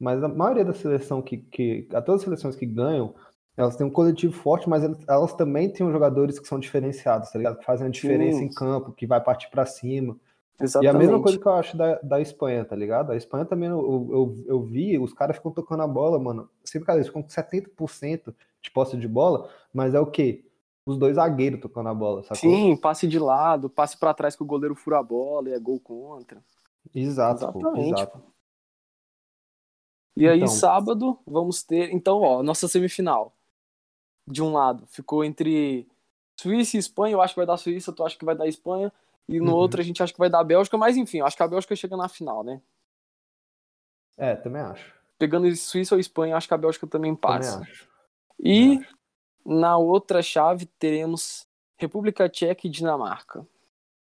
mas 0.00 0.22
a 0.22 0.28
maioria 0.28 0.64
da 0.64 0.74
seleção 0.74 1.20
que, 1.20 1.38
que 1.38 1.88
a 1.92 2.00
todas 2.00 2.20
as 2.20 2.24
seleções 2.24 2.54
que 2.54 2.66
ganham, 2.66 3.16
elas 3.56 3.76
têm 3.76 3.86
um 3.86 3.90
coletivo 3.90 4.32
forte, 4.32 4.68
mas 4.68 4.82
elas, 5.06 5.34
também 5.34 5.70
têm 5.70 5.86
os 5.86 5.92
jogadores 5.92 6.38
que 6.38 6.48
são 6.48 6.58
diferenciados, 6.58 7.30
tá 7.30 7.38
ligado? 7.38 7.58
Que 7.58 7.64
fazem 7.64 7.86
a 7.86 7.90
diferença 7.90 8.38
Sim. 8.38 8.44
em 8.46 8.54
campo, 8.54 8.92
que 8.92 9.06
vai 9.06 9.22
partir 9.22 9.50
pra 9.50 9.66
cima. 9.66 10.16
E 10.58 10.64
Exatamente. 10.64 10.94
a 10.94 10.98
mesma 10.98 11.20
coisa 11.20 11.38
que 11.38 11.46
eu 11.46 11.52
acho 11.52 11.76
da, 11.76 11.98
da 12.00 12.20
Espanha, 12.20 12.64
tá 12.64 12.76
ligado? 12.76 13.12
A 13.12 13.16
Espanha 13.16 13.44
também, 13.44 13.68
eu, 13.68 14.08
eu, 14.10 14.44
eu 14.46 14.62
vi, 14.62 14.98
os 14.98 15.12
caras 15.12 15.36
ficam 15.36 15.50
tocando 15.50 15.82
a 15.82 15.88
bola, 15.88 16.18
mano. 16.18 16.48
Sempre 16.64 16.86
que 16.86 16.92
eles 16.92 17.06
ficam 17.08 17.22
com 17.22 17.28
70% 17.28 18.34
de 18.62 18.70
posse 18.70 18.96
de 18.96 19.08
bola, 19.08 19.50
mas 19.72 19.94
é 19.94 20.00
o 20.00 20.06
quê? 20.06 20.44
Os 20.86 20.96
dois 20.98 21.16
zagueiros 21.16 21.60
tocando 21.60 21.88
a 21.88 21.94
bola, 21.94 22.22
sacou? 22.22 22.36
Sim, 22.36 22.76
passe 22.76 23.06
de 23.06 23.18
lado, 23.18 23.68
passe 23.68 23.96
pra 23.96 24.14
trás 24.14 24.34
que 24.34 24.42
o 24.42 24.46
goleiro 24.46 24.74
fura 24.74 24.98
a 24.98 25.02
bola 25.02 25.48
e 25.48 25.52
é 25.52 25.58
gol 25.58 25.78
contra. 25.78 26.42
Exato, 26.94 27.52
pô, 27.52 27.60
Exatamente, 27.60 27.88
exato. 27.88 28.22
E 30.16 30.28
aí, 30.28 30.38
Então. 30.38 30.48
sábado, 30.48 31.18
vamos 31.26 31.62
ter. 31.62 31.90
Então, 31.92 32.20
ó, 32.20 32.42
nossa 32.42 32.68
semifinal. 32.68 33.34
De 34.26 34.42
um 34.42 34.52
lado, 34.52 34.86
ficou 34.86 35.24
entre 35.24 35.86
Suíça 36.38 36.76
e 36.76 36.80
Espanha. 36.80 37.14
Eu 37.14 37.22
acho 37.22 37.34
que 37.34 37.40
vai 37.40 37.46
dar 37.46 37.56
Suíça, 37.56 37.92
tu 37.92 38.04
acha 38.04 38.16
que 38.18 38.24
vai 38.24 38.36
dar 38.36 38.46
Espanha. 38.46 38.92
E 39.28 39.38
no 39.40 39.52
Uhum. 39.52 39.56
outro 39.58 39.80
a 39.80 39.84
gente 39.84 40.02
acha 40.02 40.12
que 40.12 40.18
vai 40.18 40.30
dar 40.30 40.44
Bélgica. 40.44 40.76
Mas 40.78 40.96
enfim, 40.96 41.18
eu 41.18 41.26
acho 41.26 41.36
que 41.36 41.42
a 41.42 41.48
Bélgica 41.48 41.74
chega 41.76 41.96
na 41.96 42.08
final, 42.08 42.42
né? 42.44 42.60
É, 44.16 44.34
também 44.36 44.62
acho. 44.62 44.92
Pegando 45.18 45.54
Suíça 45.56 45.94
ou 45.94 46.00
Espanha, 46.00 46.36
acho 46.36 46.48
que 46.48 46.54
a 46.54 46.58
Bélgica 46.58 46.86
também 46.86 47.14
Também 47.14 47.38
passa. 47.38 47.60
acho. 47.60 47.88
E 48.38 48.60
também 48.74 48.78
acho. 48.80 48.96
na 49.44 49.76
outra 49.76 50.22
chave 50.22 50.66
teremos 50.66 51.46
República 51.76 52.28
Tcheca 52.28 52.66
e 52.66 52.70
Dinamarca. 52.70 53.46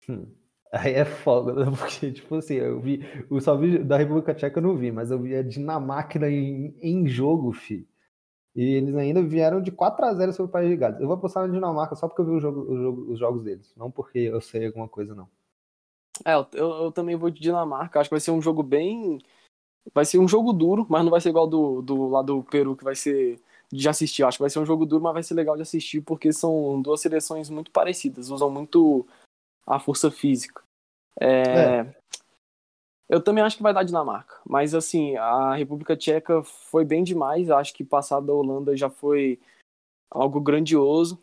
Hum. 0.10 0.28
Aí 0.72 0.94
é 0.94 1.04
foda, 1.06 1.54
né? 1.54 1.66
Porque, 1.78 2.12
tipo 2.12 2.36
assim, 2.36 2.56
eu 2.56 2.80
vi, 2.80 3.03
eu 3.29 3.42
só 3.42 3.55
vi 3.57 3.77
da 3.79 3.98
República 3.98 4.34
Tcheca, 4.34 4.60
eu 4.60 4.64
não 4.64 4.75
vi, 4.77 4.92
mas 4.92 5.12
eu 5.12 5.20
vi 5.20 5.36
a 5.36 5.44
Dinamarca 5.44 6.18
em, 6.29 6.75
em 6.81 7.07
jogo, 7.07 7.51
fi. 7.51 7.88
E 8.55 8.61
eles 8.75 8.96
ainda 8.96 9.22
vieram 9.24 9.61
de 9.61 9.72
4 9.72 10.05
a 10.05 10.14
0 10.14 10.33
sobre 10.33 10.50
o 10.50 10.51
País 10.51 10.70
de 10.70 10.75
Gales. 10.75 11.00
Eu 11.00 11.07
vou 11.07 11.16
apostar 11.16 11.48
na 11.48 11.53
Dinamarca 11.53 11.96
só 11.96 12.07
porque 12.07 12.22
eu 12.22 12.25
vi 12.25 12.31
o 12.31 12.40
jogo, 12.40 12.61
o 12.61 12.77
jogo- 12.77 13.11
os 13.14 13.20
jogos 13.20 13.44
deles, 13.44 13.74
não 13.77 13.90
porque 13.90 14.20
eu 14.20 14.42
sei 14.42 14.66
alguma 14.68 14.87
coisa, 14.90 15.16
não. 15.16 15.27
É, 16.25 16.33
eu, 16.35 16.48
eu- 16.53 16.92
também 16.92 17.16
vou 17.16 17.29
de 17.29 17.40
Dinamarca. 17.40 18.00
Acho 18.00 18.09
que 18.09 18.14
vai 18.14 18.20
ser 18.20 18.31
um 18.31 18.42
jogo 18.42 18.61
bem. 18.61 19.20
Vai 19.94 20.05
ser 20.05 20.20
um 20.20 20.27
jogo 20.27 20.53
duro, 20.53 20.85
mas 20.90 21.03
não 21.03 21.09
vai 21.09 21.22
ser 21.22 21.29
igual 21.29 21.48
do, 21.48 21.81
do 21.81 22.09
lá 22.09 22.22
do 22.22 22.44
Peru, 22.44 22.75
que 22.75 22.83
vai 22.83 22.94
ser 22.96 23.40
de 23.72 23.87
assistir. 23.90 24.24
Acho 24.24 24.37
que 24.37 24.44
vai 24.44 24.50
ser 24.50 24.59
um 24.59 24.66
jogo 24.66 24.85
duro, 24.85 25.01
mas 25.01 25.14
vai 25.14 25.24
ser 25.24 25.33
legal 25.33 25.55
de 25.55 25.61
assistir, 25.64 26.01
porque 26.01 26.31
são 26.33 26.81
duas 26.81 27.01
seleções 27.01 27.50
muito 27.50 27.72
parecidas, 27.72 28.29
usam 28.29 28.50
muito 28.51 29.07
a 29.66 29.79
força 29.79 30.11
física. 30.11 30.61
É, 31.20 31.96
Eu 33.11 33.21
também 33.21 33.43
acho 33.43 33.57
que 33.57 33.63
vai 33.63 33.74
dar 33.74 33.83
Dinamarca, 33.83 34.39
mas 34.47 34.74
assim, 34.74 35.17
a 35.17 35.53
República 35.53 35.97
Tcheca 35.97 36.41
foi 36.43 36.85
bem 36.85 37.03
demais. 37.03 37.51
Acho 37.51 37.74
que 37.74 37.83
passar 37.83 38.21
da 38.21 38.31
Holanda 38.31 38.74
já 38.77 38.89
foi 38.89 39.37
algo 40.09 40.39
grandioso, 40.39 41.21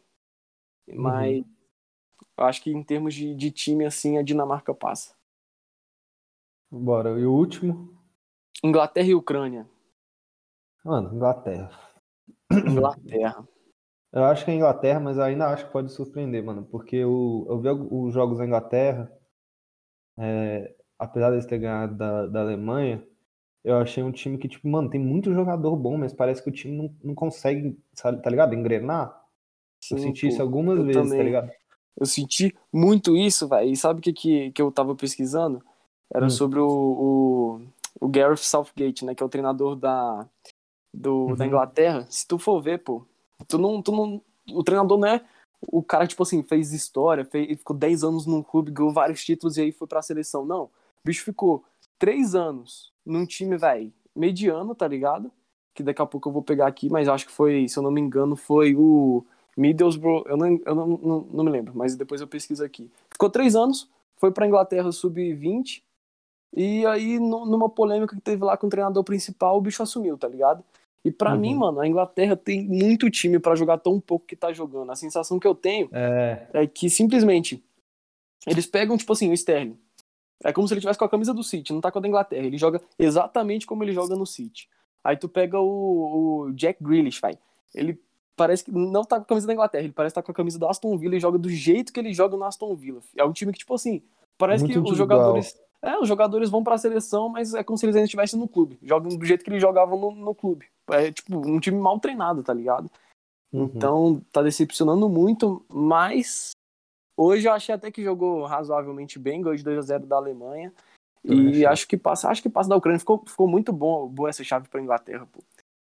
mas 0.86 1.42
eu 2.36 2.44
acho 2.44 2.62
que 2.62 2.70
em 2.70 2.84
termos 2.84 3.14
de, 3.14 3.34
de 3.34 3.50
time, 3.50 3.86
assim, 3.86 4.18
a 4.18 4.22
Dinamarca 4.22 4.74
passa. 4.74 5.16
Bora, 6.70 7.18
e 7.18 7.24
o 7.24 7.32
último? 7.32 7.98
Inglaterra 8.62 9.08
e 9.08 9.14
Ucrânia. 9.14 9.66
Mano, 10.84 11.14
Inglaterra. 11.14 11.70
Inglaterra. 12.52 13.48
Eu 14.12 14.24
acho 14.24 14.44
que 14.44 14.50
é 14.50 14.54
Inglaterra, 14.54 15.00
mas 15.00 15.18
ainda 15.18 15.48
acho 15.48 15.64
que 15.64 15.72
pode 15.72 15.90
surpreender, 15.90 16.44
mano, 16.44 16.66
porque 16.66 16.96
eu, 16.96 17.46
eu 17.48 17.58
vi 17.58 17.68
os 17.70 18.12
jogos 18.12 18.36
da 18.36 18.44
Inglaterra, 18.44 19.10
é, 20.18 20.74
apesar 20.98 21.30
deles 21.30 21.46
terem 21.46 21.62
ganhado 21.62 21.94
da, 21.94 22.26
da 22.26 22.40
Alemanha, 22.40 23.02
eu 23.64 23.76
achei 23.76 24.02
um 24.02 24.12
time 24.12 24.38
que, 24.38 24.48
tipo, 24.48 24.68
mano, 24.68 24.88
tem 24.90 25.00
muito 25.00 25.32
jogador 25.32 25.76
bom, 25.76 25.96
mas 25.98 26.12
parece 26.12 26.42
que 26.42 26.48
o 26.48 26.52
time 26.52 26.76
não, 26.76 26.94
não 27.02 27.14
consegue, 27.14 27.78
sabe, 27.92 28.22
tá 28.22 28.30
ligado? 28.30 28.54
Engrenar. 28.54 29.22
Eu 29.90 29.98
Sim, 29.98 30.04
senti 30.04 30.26
pô. 30.26 30.32
isso 30.32 30.42
algumas 30.42 30.78
eu 30.78 30.84
vezes, 30.84 31.02
também. 31.02 31.18
tá 31.18 31.24
ligado? 31.24 31.50
Eu 31.96 32.06
senti 32.06 32.56
muito 32.72 33.16
isso, 33.16 33.48
velho. 33.48 33.70
E 33.70 33.76
sabe 33.76 34.00
o 34.00 34.02
que, 34.02 34.12
que, 34.12 34.50
que 34.52 34.62
eu 34.62 34.70
tava 34.70 34.94
pesquisando? 34.94 35.62
Era 36.12 36.26
Hum. 36.26 36.30
sobre 36.30 36.58
o, 36.60 36.66
o, 36.68 37.60
o 38.00 38.08
Gareth 38.08 38.36
Southgate, 38.38 39.04
né? 39.04 39.14
Que 39.14 39.22
é 39.22 39.26
o 39.26 39.28
treinador 39.28 39.76
da, 39.76 40.26
do, 40.94 41.34
da 41.34 41.44
Uhum. 41.44 41.48
Inglaterra. 41.50 42.06
Se 42.08 42.26
tu 42.26 42.38
for 42.38 42.60
ver, 42.62 42.78
pô, 42.78 43.04
tu 43.46 43.58
não, 43.58 43.82
tu 43.82 43.92
não. 43.92 44.22
O 44.52 44.62
treinador 44.64 44.98
não 44.98 45.08
é 45.08 45.24
o 45.66 45.82
cara, 45.82 46.06
tipo 46.06 46.22
assim, 46.22 46.42
fez 46.42 46.72
história, 46.72 47.24
fez, 47.24 47.58
ficou 47.58 47.76
10 47.76 48.04
anos 48.04 48.26
num 48.26 48.42
clube, 48.42 48.70
ganhou 48.70 48.92
vários 48.92 49.24
títulos 49.24 49.56
e 49.56 49.62
aí 49.62 49.72
foi 49.72 49.86
pra 49.86 50.00
seleção. 50.00 50.46
Não. 50.46 50.70
O 51.04 51.08
bicho 51.08 51.24
ficou 51.24 51.64
3 51.98 52.34
anos 52.34 52.92
num 53.04 53.24
time, 53.26 53.56
velho, 53.56 53.92
mediano, 54.14 54.74
tá 54.74 54.86
ligado? 54.86 55.30
Que 55.74 55.82
daqui 55.82 56.02
a 56.02 56.06
pouco 56.06 56.28
eu 56.28 56.32
vou 56.32 56.42
pegar 56.42 56.66
aqui, 56.66 56.88
mas 56.90 57.08
acho 57.08 57.26
que 57.26 57.32
foi, 57.32 57.68
se 57.68 57.78
eu 57.78 57.82
não 57.82 57.90
me 57.90 58.00
engano, 58.00 58.36
foi 58.36 58.74
o 58.76 59.24
Middlesbrough, 59.56 60.24
eu 60.26 60.36
não, 60.36 60.46
eu 60.64 60.74
não, 60.74 60.86
não, 60.86 61.20
não 61.32 61.44
me 61.44 61.50
lembro, 61.50 61.72
mas 61.76 61.96
depois 61.96 62.20
eu 62.20 62.26
pesquiso 62.28 62.64
aqui. 62.64 62.90
Ficou 63.10 63.30
três 63.30 63.54
anos, 63.56 63.88
foi 64.16 64.30
pra 64.30 64.46
Inglaterra 64.46 64.90
sub-20, 64.92 65.82
e 66.54 66.84
aí 66.86 67.18
nu- 67.18 67.46
numa 67.46 67.68
polêmica 67.68 68.14
que 68.16 68.22
teve 68.22 68.42
lá 68.44 68.56
com 68.56 68.66
o 68.66 68.70
treinador 68.70 69.04
principal, 69.04 69.56
o 69.56 69.60
bicho 69.60 69.82
assumiu, 69.82 70.16
tá 70.18 70.26
ligado? 70.28 70.64
E 71.04 71.10
pra 71.12 71.32
Uhum. 71.34 71.40
mim, 71.40 71.54
mano, 71.54 71.80
a 71.80 71.86
Inglaterra 71.86 72.36
tem 72.36 72.66
muito 72.66 73.08
time 73.10 73.38
pra 73.38 73.54
jogar 73.54 73.78
tão 73.78 74.00
pouco 74.00 74.26
que 74.26 74.34
tá 74.36 74.52
jogando. 74.52 74.90
A 74.90 74.96
sensação 74.96 75.38
que 75.38 75.46
eu 75.46 75.54
tenho 75.54 75.88
É, 75.92 76.48
é 76.52 76.66
que 76.66 76.90
simplesmente 76.90 77.62
eles 78.46 78.66
pegam, 78.66 78.96
tipo 78.96 79.12
assim, 79.12 79.30
o 79.30 79.34
Sterling. 79.34 79.78
É 80.44 80.52
como 80.52 80.68
se 80.68 80.74
ele 80.74 80.80
tivesse 80.80 80.98
com 80.98 81.04
a 81.04 81.08
camisa 81.08 81.34
do 81.34 81.42
City, 81.42 81.72
não 81.72 81.80
tá 81.80 81.90
com 81.90 81.98
a 81.98 82.02
da 82.02 82.08
Inglaterra. 82.08 82.46
Ele 82.46 82.58
joga 82.58 82.80
exatamente 82.98 83.66
como 83.66 83.82
ele 83.82 83.92
joga 83.92 84.14
no 84.14 84.26
City. 84.26 84.68
Aí 85.02 85.16
tu 85.16 85.28
pega 85.28 85.58
o, 85.58 86.46
o 86.46 86.52
Jack 86.52 86.82
Grealish, 86.82 87.20
vai. 87.20 87.38
Ele 87.74 88.00
parece 88.36 88.64
que 88.64 88.70
não 88.70 89.04
tá 89.04 89.16
com 89.16 89.22
a 89.22 89.26
camisa 89.26 89.46
da 89.46 89.52
Inglaterra, 89.52 89.84
ele 89.84 89.92
parece 89.92 90.12
que 90.12 90.20
tá 90.20 90.22
com 90.22 90.30
a 90.30 90.34
camisa 90.34 90.58
do 90.58 90.68
Aston 90.68 90.96
Villa 90.96 91.16
e 91.16 91.20
joga 91.20 91.38
do 91.38 91.50
jeito 91.50 91.92
que 91.92 91.98
ele 91.98 92.14
joga 92.14 92.36
no 92.36 92.44
Aston 92.44 92.74
Villa. 92.76 93.00
É 93.16 93.24
um 93.24 93.32
time 93.32 93.52
que, 93.52 93.58
tipo 93.58 93.74
assim, 93.74 94.02
parece 94.36 94.62
Muito 94.62 94.72
que 94.74 94.78
os 94.78 94.84
individual. 94.92 95.18
jogadores. 95.18 95.58
É, 95.80 95.98
os 95.98 96.08
jogadores 96.08 96.50
vão 96.50 96.62
pra 96.62 96.78
seleção, 96.78 97.28
mas 97.28 97.54
é 97.54 97.62
como 97.62 97.76
se 97.76 97.86
eles 97.86 97.94
ainda 97.96 98.06
estivessem 98.06 98.38
no 98.38 98.48
clube. 98.48 98.78
Jogam 98.82 99.16
do 99.16 99.24
jeito 99.24 99.44
que 99.44 99.50
eles 99.50 99.60
jogavam 99.60 99.98
no, 99.98 100.10
no 100.10 100.34
clube. 100.34 100.66
É 100.90 101.12
tipo 101.12 101.36
um 101.36 101.60
time 101.60 101.78
mal 101.78 101.98
treinado, 101.98 102.42
tá 102.42 102.52
ligado? 102.52 102.90
uhum. 103.52 103.64
Então 103.64 104.22
tá 104.32 104.42
decepcionando 104.42 105.08
muito, 105.08 105.64
mas 105.68 106.50
hoje 107.18 107.48
eu 107.48 107.52
achei 107.52 107.74
até 107.74 107.90
que 107.90 108.02
jogou 108.02 108.44
razoavelmente 108.44 109.18
bem, 109.18 109.42
ganhou 109.42 109.56
de 109.56 109.64
2 109.64 109.78
a 109.78 109.82
0 109.82 110.06
da 110.06 110.16
Alemanha. 110.16 110.72
Também 111.26 111.46
E 111.46 111.50
achei. 111.50 111.66
acho 111.66 111.88
que 111.88 111.96
passa, 111.96 112.28
acho 112.28 112.40
que 112.42 112.48
passa 112.48 112.68
da 112.68 112.76
Ucrânia. 112.76 112.98
Ficou, 112.98 113.22
ficou 113.26 113.48
muito 113.48 113.72
bom, 113.72 114.08
boa 114.08 114.28
essa 114.30 114.44
chave 114.44 114.68
para 114.68 114.80
Inglaterra, 114.80 115.26
pô. 115.30 115.42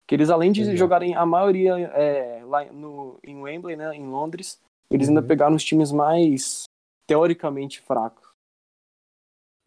Que 0.08 0.14
eles 0.16 0.30
além 0.30 0.52
de 0.52 0.78
jogarem 0.78 1.16
a 1.16 1.26
maioria 1.26 1.74
é, 1.80 2.44
lá 2.46 2.64
no 2.66 3.20
em 3.24 3.42
Wembley, 3.42 3.76
né, 3.76 3.94
em 3.96 4.06
Londres, 4.08 4.62
eles 4.90 5.10
ainda 5.10 5.22
Uhum. 5.22 5.28
pegaram 5.28 5.56
os 5.56 5.64
times 5.64 5.92
mais 5.92 6.66
teoricamente 7.08 7.82
fracos. 7.82 8.24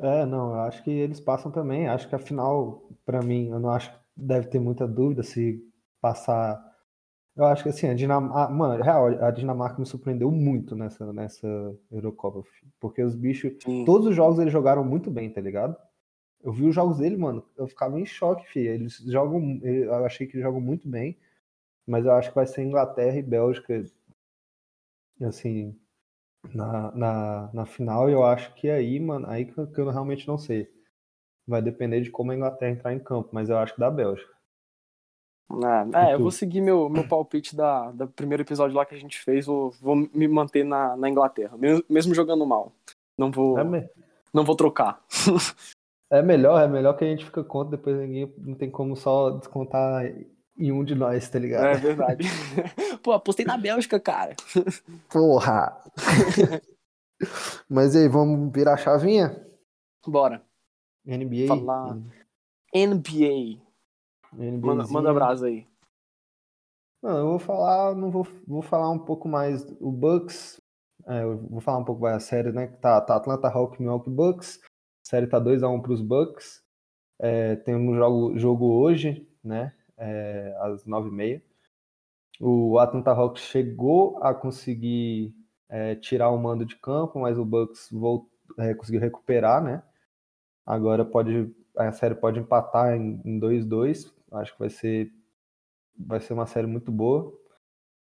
É, 0.00 0.24
não, 0.24 0.54
eu 0.54 0.60
acho 0.60 0.82
que 0.84 0.90
eles 0.90 1.18
passam 1.18 1.50
também. 1.50 1.88
Acho 1.88 2.08
que 2.08 2.14
a 2.14 2.20
final, 2.20 2.88
pra 3.04 3.20
mim, 3.20 3.48
eu 3.48 3.58
não 3.58 3.70
acho, 3.70 3.92
deve 4.16 4.46
ter 4.46 4.60
muita 4.60 4.86
dúvida 4.86 5.24
se 5.24 5.60
passar. 6.00 6.67
Eu 7.38 7.44
acho 7.44 7.62
que 7.62 7.68
assim, 7.68 7.86
a 7.86 7.94
Dinamarca. 7.94 8.52
Mano, 8.52 8.82
real, 8.82 9.06
a 9.22 9.30
Dinamarca 9.30 9.78
me 9.78 9.86
surpreendeu 9.86 10.28
muito 10.28 10.74
nessa, 10.74 11.12
nessa 11.12 11.46
Eurocopa. 11.88 12.42
Porque 12.80 13.00
os 13.00 13.14
bichos. 13.14 13.52
Sim. 13.62 13.84
Todos 13.84 14.08
os 14.08 14.16
jogos 14.16 14.40
eles 14.40 14.52
jogaram 14.52 14.84
muito 14.84 15.08
bem, 15.08 15.30
tá 15.30 15.40
ligado? 15.40 15.76
Eu 16.42 16.52
vi 16.52 16.66
os 16.66 16.74
jogos 16.74 16.98
dele, 16.98 17.16
mano. 17.16 17.44
Eu 17.56 17.68
ficava 17.68 17.98
em 18.00 18.04
choque, 18.04 18.44
filho. 18.48 18.70
Eles 18.70 18.96
jogam. 19.06 19.60
Eu 19.62 20.04
achei 20.04 20.26
que 20.26 20.34
eles 20.34 20.42
jogam 20.44 20.60
muito 20.60 20.88
bem. 20.88 21.16
Mas 21.86 22.06
eu 22.06 22.12
acho 22.12 22.30
que 22.30 22.34
vai 22.34 22.46
ser 22.46 22.64
Inglaterra 22.64 23.16
e 23.16 23.22
Bélgica. 23.22 23.84
Assim. 25.22 25.78
Na, 26.52 26.90
na, 26.92 27.50
na 27.52 27.66
final, 27.66 28.10
eu 28.10 28.24
acho 28.24 28.52
que 28.54 28.68
aí, 28.68 28.98
mano, 28.98 29.26
aí 29.28 29.44
que 29.44 29.58
eu, 29.58 29.66
que 29.68 29.80
eu 29.80 29.90
realmente 29.90 30.26
não 30.26 30.38
sei. 30.38 30.68
Vai 31.46 31.62
depender 31.62 32.00
de 32.00 32.10
como 32.10 32.32
a 32.32 32.34
Inglaterra 32.34 32.72
entrar 32.72 32.92
em 32.92 32.98
campo, 32.98 33.30
mas 33.32 33.48
eu 33.48 33.58
acho 33.58 33.74
que 33.74 33.80
da 33.80 33.90
Bélgica. 33.90 34.37
É, 35.50 36.10
é, 36.10 36.14
eu 36.14 36.18
vou 36.20 36.30
seguir 36.30 36.60
meu, 36.60 36.88
meu 36.90 37.08
palpite 37.08 37.56
da, 37.56 37.90
da 37.92 38.06
primeiro 38.06 38.42
episódio 38.42 38.76
lá 38.76 38.84
que 38.84 38.94
a 38.94 38.98
gente 38.98 39.18
fez, 39.18 39.46
vou, 39.46 39.70
vou 39.80 39.96
me 39.96 40.28
manter 40.28 40.64
na, 40.64 40.94
na 40.96 41.08
Inglaterra, 41.08 41.56
mesmo, 41.88 42.14
jogando 42.14 42.46
mal. 42.46 42.72
Não 43.16 43.30
vou, 43.30 43.58
É, 43.58 43.64
me- 43.64 43.88
não 44.32 44.44
vou 44.44 44.54
trocar. 44.54 45.02
é 46.12 46.20
melhor, 46.22 46.62
é 46.62 46.68
melhor 46.68 46.94
que 46.96 47.04
a 47.04 47.08
gente 47.08 47.24
fica 47.24 47.42
contra, 47.42 47.76
depois 47.78 47.96
ninguém 47.96 48.32
não 48.38 48.54
tem 48.54 48.70
como 48.70 48.94
só 48.94 49.30
descontar 49.30 50.04
em 50.58 50.70
um 50.72 50.84
de 50.84 50.94
nós, 50.94 51.28
tá 51.30 51.38
ligado? 51.38 51.64
É 51.64 51.74
verdade. 51.74 52.24
Pô, 53.02 53.12
apostei 53.12 53.46
na 53.46 53.56
Bélgica, 53.56 53.98
cara. 53.98 54.34
Porra! 55.10 55.78
Mas 57.68 57.94
e 57.94 57.98
aí, 57.98 58.08
vamos 58.08 58.52
virar 58.52 58.74
a 58.74 58.76
chavinha? 58.76 59.44
Bora. 60.06 60.42
NBA. 61.06 61.46
Falar. 61.48 61.96
NBA. 62.74 63.60
Manda, 64.32 64.86
manda 64.88 65.10
abraço 65.10 65.44
aí. 65.44 65.66
Não, 67.02 67.16
eu 67.16 67.26
vou 67.28 67.38
falar, 67.38 67.94
não 67.94 68.10
vou, 68.10 68.26
vou 68.46 68.62
falar 68.62 68.90
um 68.90 68.98
pouco 68.98 69.28
mais 69.28 69.64
o 69.80 69.90
Bucks. 69.92 70.60
É, 71.06 71.22
eu 71.22 71.38
vou 71.48 71.60
falar 71.60 71.78
um 71.78 71.84
pouco 71.84 72.02
mais 72.02 72.16
a 72.16 72.20
série, 72.20 72.50
né? 72.52 72.66
Que 72.66 72.76
tá, 72.78 73.00
tá 73.00 73.16
Atlanta 73.16 73.48
Hawks 73.48 73.78
e 73.78 73.82
Milwaukee 73.82 74.10
Bucks. 74.10 74.60
A 74.64 75.08
série 75.08 75.26
tá 75.26 75.40
2x1 75.40 75.80
pros 75.80 76.02
Bucks. 76.02 76.62
É, 77.20 77.56
temos 77.56 77.96
jogo, 77.96 78.38
jogo 78.38 78.66
hoje, 78.80 79.28
né? 79.42 79.72
É, 79.96 80.56
às 80.60 80.84
9h30. 80.84 81.42
O 82.40 82.78
Atlanta 82.78 83.12
Hawks 83.12 83.42
chegou 83.42 84.22
a 84.22 84.34
conseguir 84.34 85.34
é, 85.68 85.94
tirar 85.94 86.30
o 86.30 86.38
mando 86.38 86.64
de 86.64 86.76
campo, 86.76 87.20
mas 87.20 87.38
o 87.38 87.44
Bucks 87.44 87.88
volt, 87.90 88.26
é, 88.58 88.74
conseguiu 88.74 89.00
recuperar, 89.00 89.62
né? 89.62 89.82
Agora 90.66 91.04
pode 91.04 91.54
a 91.76 91.92
série 91.92 92.14
pode 92.14 92.40
empatar 92.40 92.94
em 92.96 93.20
em 93.24 93.40
2-2. 93.40 94.12
Acho 94.32 94.52
que 94.52 94.58
vai 94.60 94.70
ser 94.70 95.12
vai 95.98 96.20
ser 96.20 96.32
uma 96.32 96.46
série 96.46 96.66
muito 96.66 96.92
boa. 96.92 97.32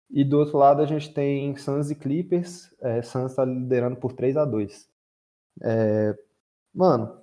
E 0.10 0.23
do 0.23 0.39
outro 0.39 0.58
lado 0.58 0.82
a 0.82 0.86
gente 0.86 1.13
tem 1.13 1.56
Suns 1.58 1.91
e 1.91 1.95
Clippers. 1.95 2.73
É, 2.82 3.01
Suns 3.01 3.32
está 3.32 3.45
liderando 3.45 3.97
por 3.97 4.13
3 4.13 4.38
a 4.38 4.45
2 4.45 4.89
É, 5.62 6.17
Mano, 6.73 7.21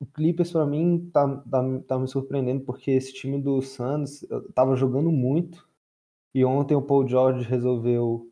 o 0.00 0.06
Clippers 0.06 0.52
pra 0.52 0.66
mim 0.66 1.10
tá, 1.12 1.26
tá, 1.50 1.62
tá 1.88 1.98
me 1.98 2.06
surpreendendo 2.08 2.64
porque 2.64 2.92
esse 2.92 3.12
time 3.12 3.40
do 3.42 3.60
Suns 3.62 4.24
tava 4.54 4.76
jogando 4.76 5.10
muito. 5.10 5.68
E 6.34 6.44
ontem 6.44 6.74
o 6.74 6.82
Paul 6.82 7.08
George 7.08 7.48
resolveu 7.48 8.30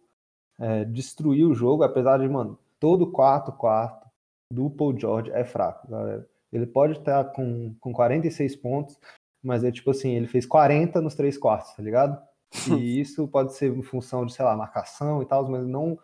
é, 0.60 0.84
destruir 0.84 1.44
o 1.44 1.54
jogo, 1.54 1.82
apesar 1.82 2.18
de, 2.18 2.28
mano, 2.28 2.58
todo 2.78 3.10
quarto 3.10 3.52
quarto 3.52 4.08
do 4.52 4.70
Paul 4.70 4.98
George 4.98 5.30
é 5.32 5.44
fraco, 5.44 5.88
galera. 5.88 6.28
Ele 6.52 6.66
pode 6.66 6.98
estar 6.98 7.24
com, 7.32 7.74
com 7.80 7.92
46 7.92 8.56
pontos, 8.56 8.98
mas 9.42 9.64
é 9.64 9.72
tipo 9.72 9.90
assim, 9.90 10.12
ele 10.14 10.26
fez 10.28 10.46
40 10.46 11.00
nos 11.00 11.14
três 11.14 11.38
quartos, 11.38 11.74
tá 11.74 11.82
ligado? 11.82 12.20
E 12.64 13.00
isso 13.00 13.26
pode 13.28 13.54
ser 13.54 13.72
em 13.76 13.82
função 13.82 14.26
de, 14.26 14.32
sei 14.34 14.44
lá, 14.44 14.56
marcação 14.56 15.22
e 15.22 15.26
tal, 15.26 15.48
mas 15.50 15.66
não, 15.66 15.98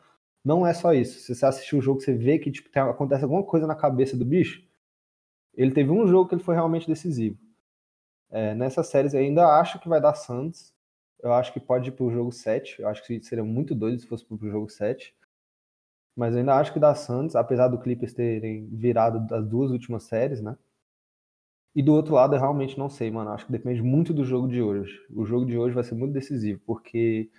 não 0.45 0.67
é 0.67 0.75
só 0.75 0.93
isso. 0.95 1.21
Se 1.21 1.35
você 1.35 1.47
assistir 1.47 1.77
o 1.77 1.83
jogo, 1.83 2.01
você 2.01 2.15
vê 2.15 2.39
que 2.39 2.51
tipo, 2.51 2.71
tem- 2.71 2.83
acontece 2.83 3.25
alguma 3.25 3.43
coisa 3.45 3.67
na 3.67 3.75
cabeça 3.77 4.17
do 4.17 4.25
bicho. 4.25 4.63
Ele 5.55 5.73
teve 5.73 5.91
um 5.91 6.07
jogo 6.09 6.29
que 6.29 6.35
ele 6.37 6.43
foi 6.45 6.55
realmente 6.55 6.87
decisivo. 6.89 7.39
É, 8.31 8.55
nessas 8.55 8.89
séries 8.89 9.15
eu 9.15 9.21
ainda 9.21 9.47
acho 9.61 9.79
que 9.81 9.89
vai 9.89 10.01
dar 10.01 10.15
Suns. 10.15 10.75
Eu 11.23 11.33
acho 11.33 11.53
que 11.53 11.61
pode 11.61 11.89
ir 11.89 11.93
pro 11.93 12.11
jogo 12.11 12.33
7. 12.33 12.81
Eu 12.83 12.89
acho 12.89 13.05
que 13.07 13.21
seria 13.23 13.45
muito 13.45 13.75
doido 13.75 14.01
se 14.01 14.07
fosse 14.07 14.25
pro 14.25 14.39
jogo 14.51 14.69
7. 14.69 15.15
Mas 16.15 16.35
eu 16.35 16.41
ainda 16.41 16.57
acho 16.57 16.73
que 16.73 16.79
dá 16.81 16.95
Suns, 16.95 17.35
apesar 17.35 17.69
do 17.69 17.79
Clippers 17.79 18.13
terem 18.13 18.67
virado 18.69 19.27
das 19.27 19.47
duas 19.47 19.71
últimas 19.71 20.03
séries, 20.05 20.41
né? 20.43 20.57
E 21.79 21.83
do 21.83 21.95
outro 21.95 22.17
lado, 22.17 22.35
eu 22.35 22.41
realmente 22.41 22.77
não 22.77 22.89
sei, 22.89 23.09
mano. 23.09 23.31
Acho 23.31 23.47
que 23.47 23.53
depende 23.53 23.81
muito 23.81 24.13
do 24.13 24.25
jogo 24.25 24.49
de 24.49 24.61
hoje. 24.61 25.01
O 25.15 25.25
jogo 25.25 25.47
de 25.47 25.57
hoje 25.57 25.77
vai 25.77 25.85
ser 25.85 25.95
muito 25.95 26.13
decisivo, 26.13 26.61
porque 26.67 27.31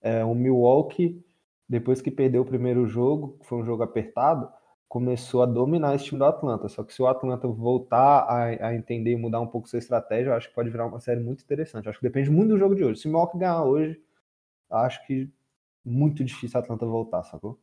é, 0.00 0.24
o 0.24 0.34
Milwaukee, 0.34 1.22
depois 1.68 2.00
que 2.00 2.10
perdeu 2.10 2.40
o 2.40 2.46
primeiro 2.46 2.86
jogo, 2.86 3.36
que 3.38 3.44
foi 3.44 3.58
um 3.58 3.64
jogo 3.66 3.82
apertado, 3.82 4.48
começou 4.88 5.42
a 5.42 5.46
dominar 5.46 5.94
esse 5.94 6.06
time 6.06 6.18
do 6.18 6.24
Atlanta. 6.24 6.66
Só 6.66 6.82
que 6.82 6.94
se 6.94 7.02
o 7.02 7.06
Atlanta 7.06 7.46
voltar 7.46 8.20
a, 8.20 8.68
a 8.68 8.74
entender 8.74 9.12
e 9.12 9.16
mudar 9.16 9.42
um 9.42 9.46
pouco 9.46 9.68
sua 9.68 9.78
estratégia, 9.78 10.30
eu 10.30 10.34
acho 10.34 10.48
que 10.48 10.54
pode 10.54 10.70
virar 10.70 10.86
uma 10.86 10.98
série 10.98 11.20
muito 11.20 11.44
interessante. 11.44 11.86
Acho 11.90 11.98
que 11.98 12.06
depende 12.08 12.30
muito 12.30 12.52
do 12.52 12.58
jogo 12.58 12.74
de 12.74 12.82
hoje. 12.82 13.00
Se 13.00 13.06
o 13.06 13.10
Milwaukee 13.10 13.36
ganhar 13.36 13.64
hoje, 13.64 14.00
acho 14.70 15.06
que 15.06 15.28
muito 15.84 16.24
difícil 16.24 16.58
a 16.58 16.62
Atlanta 16.62 16.86
voltar, 16.86 17.22
sacou? 17.24 17.58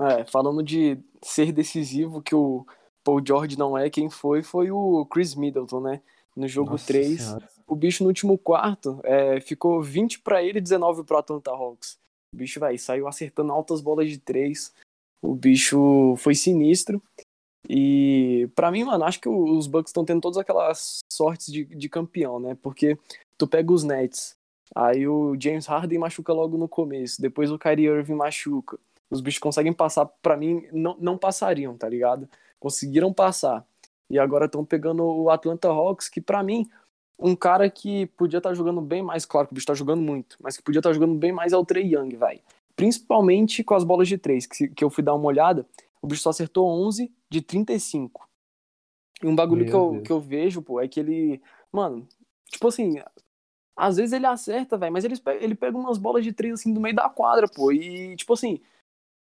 É, 0.00 0.26
falando 0.26 0.62
de 0.62 1.02
ser 1.22 1.50
decisivo, 1.50 2.20
que 2.20 2.34
o 2.34 2.66
Paul 3.04 3.22
George 3.24 3.58
não 3.58 3.76
é, 3.76 3.90
quem 3.90 4.08
foi 4.08 4.42
foi 4.42 4.70
o 4.70 5.04
Chris 5.06 5.34
Middleton, 5.34 5.80
né? 5.80 6.00
No 6.34 6.48
jogo 6.48 6.72
Nossa 6.72 6.86
3, 6.86 7.20
Senhora. 7.20 7.48
o 7.66 7.76
bicho 7.76 8.02
no 8.02 8.08
último 8.08 8.36
quarto 8.36 8.98
é, 9.04 9.40
ficou 9.40 9.80
20 9.80 10.20
pra 10.20 10.42
ele 10.42 10.58
e 10.58 10.62
19 10.62 11.04
pro 11.04 11.18
Atlanta 11.18 11.50
Hawks. 11.50 11.96
O 12.34 12.36
bicho, 12.36 12.58
vai 12.58 12.76
saiu 12.76 13.06
acertando 13.06 13.52
altas 13.52 13.80
bolas 13.80 14.10
de 14.10 14.18
três. 14.18 14.74
O 15.22 15.34
bicho 15.34 16.16
foi 16.18 16.34
sinistro. 16.34 17.00
E 17.68 18.48
pra 18.54 18.70
mim, 18.70 18.84
mano, 18.84 19.04
acho 19.04 19.20
que 19.20 19.28
os 19.28 19.66
Bucks 19.66 19.90
estão 19.90 20.04
tendo 20.04 20.20
todas 20.20 20.36
aquelas 20.36 20.98
sortes 21.10 21.52
de, 21.52 21.64
de 21.64 21.88
campeão, 21.88 22.40
né? 22.40 22.56
Porque 22.60 22.98
tu 23.38 23.46
pega 23.46 23.72
os 23.72 23.84
Nets, 23.84 24.36
aí 24.74 25.06
o 25.08 25.34
James 25.40 25.66
Harden 25.66 25.98
machuca 25.98 26.32
logo 26.32 26.58
no 26.58 26.68
começo, 26.68 27.22
depois 27.22 27.50
o 27.50 27.58
Kyrie 27.58 27.86
Irving 27.86 28.14
machuca. 28.14 28.78
Os 29.10 29.20
bichos 29.20 29.38
conseguem 29.38 29.72
passar, 29.72 30.06
pra 30.20 30.36
mim, 30.36 30.66
não, 30.72 30.96
não 30.98 31.16
passariam, 31.16 31.76
tá 31.76 31.88
ligado? 31.88 32.28
Conseguiram 32.64 33.12
passar. 33.12 33.62
E 34.08 34.18
agora 34.18 34.46
estão 34.46 34.64
pegando 34.64 35.04
o 35.04 35.28
Atlanta 35.28 35.68
Hawks, 35.68 36.08
que 36.08 36.18
pra 36.18 36.42
mim, 36.42 36.66
um 37.18 37.36
cara 37.36 37.68
que 37.68 38.06
podia 38.16 38.38
estar 38.38 38.54
jogando 38.54 38.80
bem 38.80 39.02
mais, 39.02 39.26
claro 39.26 39.46
que 39.46 39.52
o 39.52 39.54
bicho 39.54 39.66
tá 39.66 39.74
jogando 39.74 40.00
muito, 40.00 40.38
mas 40.40 40.56
que 40.56 40.62
podia 40.62 40.78
estar 40.78 40.94
jogando 40.94 41.14
bem 41.14 41.30
mais 41.30 41.52
é 41.52 41.58
o 41.58 41.64
Trey 41.64 41.94
Young, 41.94 42.16
vai. 42.16 42.40
Principalmente 42.74 43.62
com 43.62 43.74
as 43.74 43.84
bolas 43.84 44.08
de 44.08 44.16
três, 44.16 44.46
que, 44.46 44.68
que 44.68 44.82
eu 44.82 44.88
fui 44.88 45.04
dar 45.04 45.14
uma 45.14 45.26
olhada, 45.26 45.66
o 46.00 46.06
bicho 46.06 46.22
só 46.22 46.30
acertou 46.30 46.66
11 46.66 47.12
de 47.28 47.42
35. 47.42 48.26
E 49.22 49.26
um 49.26 49.36
bagulho 49.36 49.66
Meu 49.66 49.70
que 49.70 49.76
eu, 49.76 49.90
Deus. 49.90 50.02
que 50.04 50.12
eu 50.12 50.20
vejo, 50.20 50.62
pô, 50.62 50.80
é 50.80 50.88
que 50.88 50.98
ele. 50.98 51.42
Mano, 51.70 52.08
tipo 52.50 52.66
assim, 52.68 52.94
às 53.76 53.98
vezes 53.98 54.14
ele 54.14 54.24
acerta, 54.26 54.78
velho, 54.78 54.92
mas 54.92 55.04
ele 55.04 55.18
pega, 55.18 55.44
ele 55.44 55.54
pega 55.54 55.76
umas 55.76 55.98
bolas 55.98 56.24
de 56.24 56.32
três 56.32 56.54
assim 56.54 56.72
do 56.72 56.80
meio 56.80 56.94
da 56.94 57.10
quadra, 57.10 57.46
pô. 57.46 57.70
E, 57.70 58.16
tipo 58.16 58.32
assim, 58.32 58.58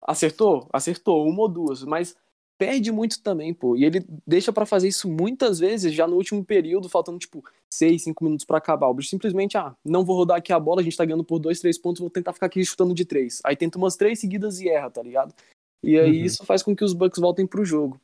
acertou? 0.01 0.67
Acertou, 0.73 1.27
uma 1.27 1.41
ou 1.41 1.47
duas, 1.47 1.83
mas 1.83 2.17
perde 2.59 2.91
muito 2.91 3.23
também, 3.23 3.53
pô. 3.53 3.77
E 3.77 3.85
ele 3.85 4.05
deixa 4.27 4.51
pra 4.51 4.65
fazer 4.65 4.89
isso 4.89 5.09
muitas 5.09 5.57
vezes 5.59 5.93
já 5.93 6.05
no 6.05 6.17
último 6.17 6.43
período, 6.43 6.89
faltando, 6.89 7.17
tipo, 7.17 7.43
seis, 7.73 8.03
cinco 8.03 8.23
minutos 8.25 8.45
pra 8.45 8.57
acabar. 8.57 8.89
O 8.89 8.93
bicho 8.93 9.09
simplesmente, 9.09 9.57
ah, 9.57 9.73
não 9.83 10.03
vou 10.03 10.17
rodar 10.17 10.37
aqui 10.37 10.51
a 10.51 10.59
bola, 10.59 10.81
a 10.81 10.83
gente 10.83 10.97
tá 10.97 11.05
ganhando 11.05 11.23
por 11.23 11.39
dois, 11.39 11.61
três 11.61 11.77
pontos, 11.77 12.01
vou 12.01 12.09
tentar 12.09 12.33
ficar 12.33 12.47
aqui 12.47 12.63
chutando 12.63 12.93
de 12.93 13.05
três. 13.05 13.39
Aí 13.45 13.55
tenta 13.55 13.77
umas 13.77 13.95
três 13.95 14.19
seguidas 14.19 14.59
e 14.59 14.67
erra, 14.67 14.91
tá 14.91 15.01
ligado? 15.01 15.33
E 15.81 15.97
aí 15.97 16.19
Uhum. 16.19 16.25
isso 16.25 16.45
faz 16.45 16.61
com 16.61 16.75
que 16.75 16.83
os 16.83 16.93
Bucks 16.93 17.19
voltem 17.19 17.47
pro 17.47 17.63
jogo. 17.63 17.99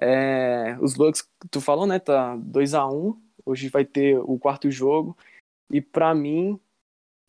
É, 0.00 0.76
os 0.80 0.94
Bucks, 0.94 1.24
tu 1.48 1.60
falou, 1.60 1.86
né, 1.86 2.00
tá 2.00 2.36
2 2.36 2.74
a 2.74 2.86
1 2.88 3.16
Hoje 3.46 3.68
vai 3.68 3.84
ter 3.84 4.18
o 4.18 4.38
quarto 4.38 4.70
jogo. 4.70 5.16
E 5.70 5.80
pra 5.80 6.14
mim, 6.14 6.58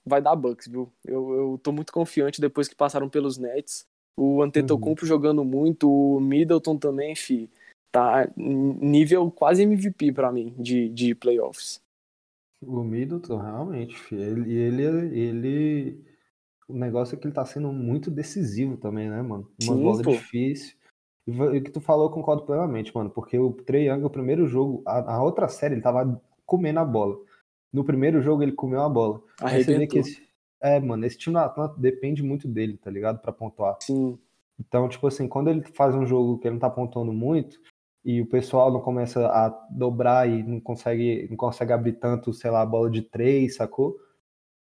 vai 0.06 0.22
dar 0.22 0.36
Bucks, 0.36 0.68
viu? 0.68 0.92
Eu, 1.04 1.34
eu 1.34 1.60
tô 1.62 1.72
muito 1.72 1.92
confiante 1.92 2.40
depois 2.42 2.68
que 2.68 2.76
passaram 2.76 3.10
pelos 3.10 3.38
Nets. 3.38 3.86
O 4.18 4.42
Antetokounmpo 4.42 5.06
jogando 5.06 5.44
muito, 5.44 5.90
o 5.92 6.20
Middleton 6.20 6.78
também, 6.78 7.16
fi. 7.16 7.50
Tá 7.92 8.30
nível 8.36 9.32
quase 9.32 9.64
MVP 9.64 10.12
pra 10.12 10.32
mim 10.32 10.54
de, 10.58 10.90
de 10.90 11.16
playoffs. 11.16 11.82
O 12.62 12.84
Middleton, 12.84 13.38
realmente, 13.38 13.98
filho, 13.98 14.22
ele, 14.22 14.54
ele, 14.54 15.20
ele. 15.20 16.06
O 16.68 16.74
negócio 16.74 17.16
é 17.16 17.20
que 17.20 17.28
ele 17.28 17.34
tá 17.34 17.46
sendo 17.46 17.72
muito 17.72 18.10
decisivo 18.10 18.76
também, 18.78 19.10
né, 19.10 19.22
mano? 19.22 19.50
Uma 19.64 19.76
Sim, 19.76 19.84
bola 19.84 20.04
pô. 20.04 20.12
difícil. 20.12 20.76
E 21.28 21.32
o 21.32 21.64
que 21.64 21.72
tu 21.72 21.82
falou, 21.82 22.08
eu 22.08 22.12
concordo 22.12 22.44
plenamente, 22.44 22.94
mano. 22.96 23.10
Porque 23.10 23.38
o 23.38 23.52
Trae 23.52 23.88
Young, 23.88 24.04
o 24.04 24.10
primeiro 24.10 24.48
jogo, 24.48 24.84
a, 24.86 25.16
a 25.16 25.24
outra 25.24 25.48
série, 25.48 25.76
ele 25.76 25.82
tava 25.82 26.22
comendo 26.46 26.80
a 26.80 26.86
bola. 26.86 27.18
No 27.72 27.84
primeiro 27.84 28.22
jogo, 28.22 28.44
ele 28.44 28.52
comeu 28.52 28.82
a 28.82 28.90
bola. 28.90 29.22
Aí 29.42 29.64
você 29.64 29.78
vê 29.78 29.88
que 29.88 30.00
Arrebentou. 30.00 30.02
esse. 30.02 30.25
É, 30.66 30.80
mano, 30.80 31.06
esse 31.06 31.18
time 31.18 31.36
do 31.36 31.40
Atlanta 31.40 31.76
depende 31.80 32.24
muito 32.24 32.48
dele, 32.48 32.76
tá 32.78 32.90
ligado? 32.90 33.20
Pra 33.20 33.32
pontuar. 33.32 33.78
Sim, 33.82 34.18
Então, 34.60 34.90
tipo 34.90 35.06
assim, 35.06 35.28
quando 35.28 35.50
ele 35.50 35.62
faz 35.62 35.94
um 35.94 36.06
jogo 36.08 36.40
que 36.40 36.48
ele 36.48 36.54
não 36.54 36.60
tá 36.60 36.70
pontuando 36.70 37.14
muito, 37.14 37.60
e 38.04 38.20
o 38.22 38.26
pessoal 38.26 38.72
não 38.72 38.82
começa 38.82 39.28
a 39.28 39.50
dobrar 39.70 40.28
e 40.28 40.42
não 40.42 40.60
consegue, 40.60 41.28
não 41.30 41.38
consegue 41.38 41.72
abrir 41.74 41.94
tanto, 41.94 42.34
sei 42.34 42.50
lá, 42.50 42.62
a 42.62 42.66
bola 42.66 42.90
de 42.90 43.02
três, 43.04 43.56
sacou? 43.58 43.96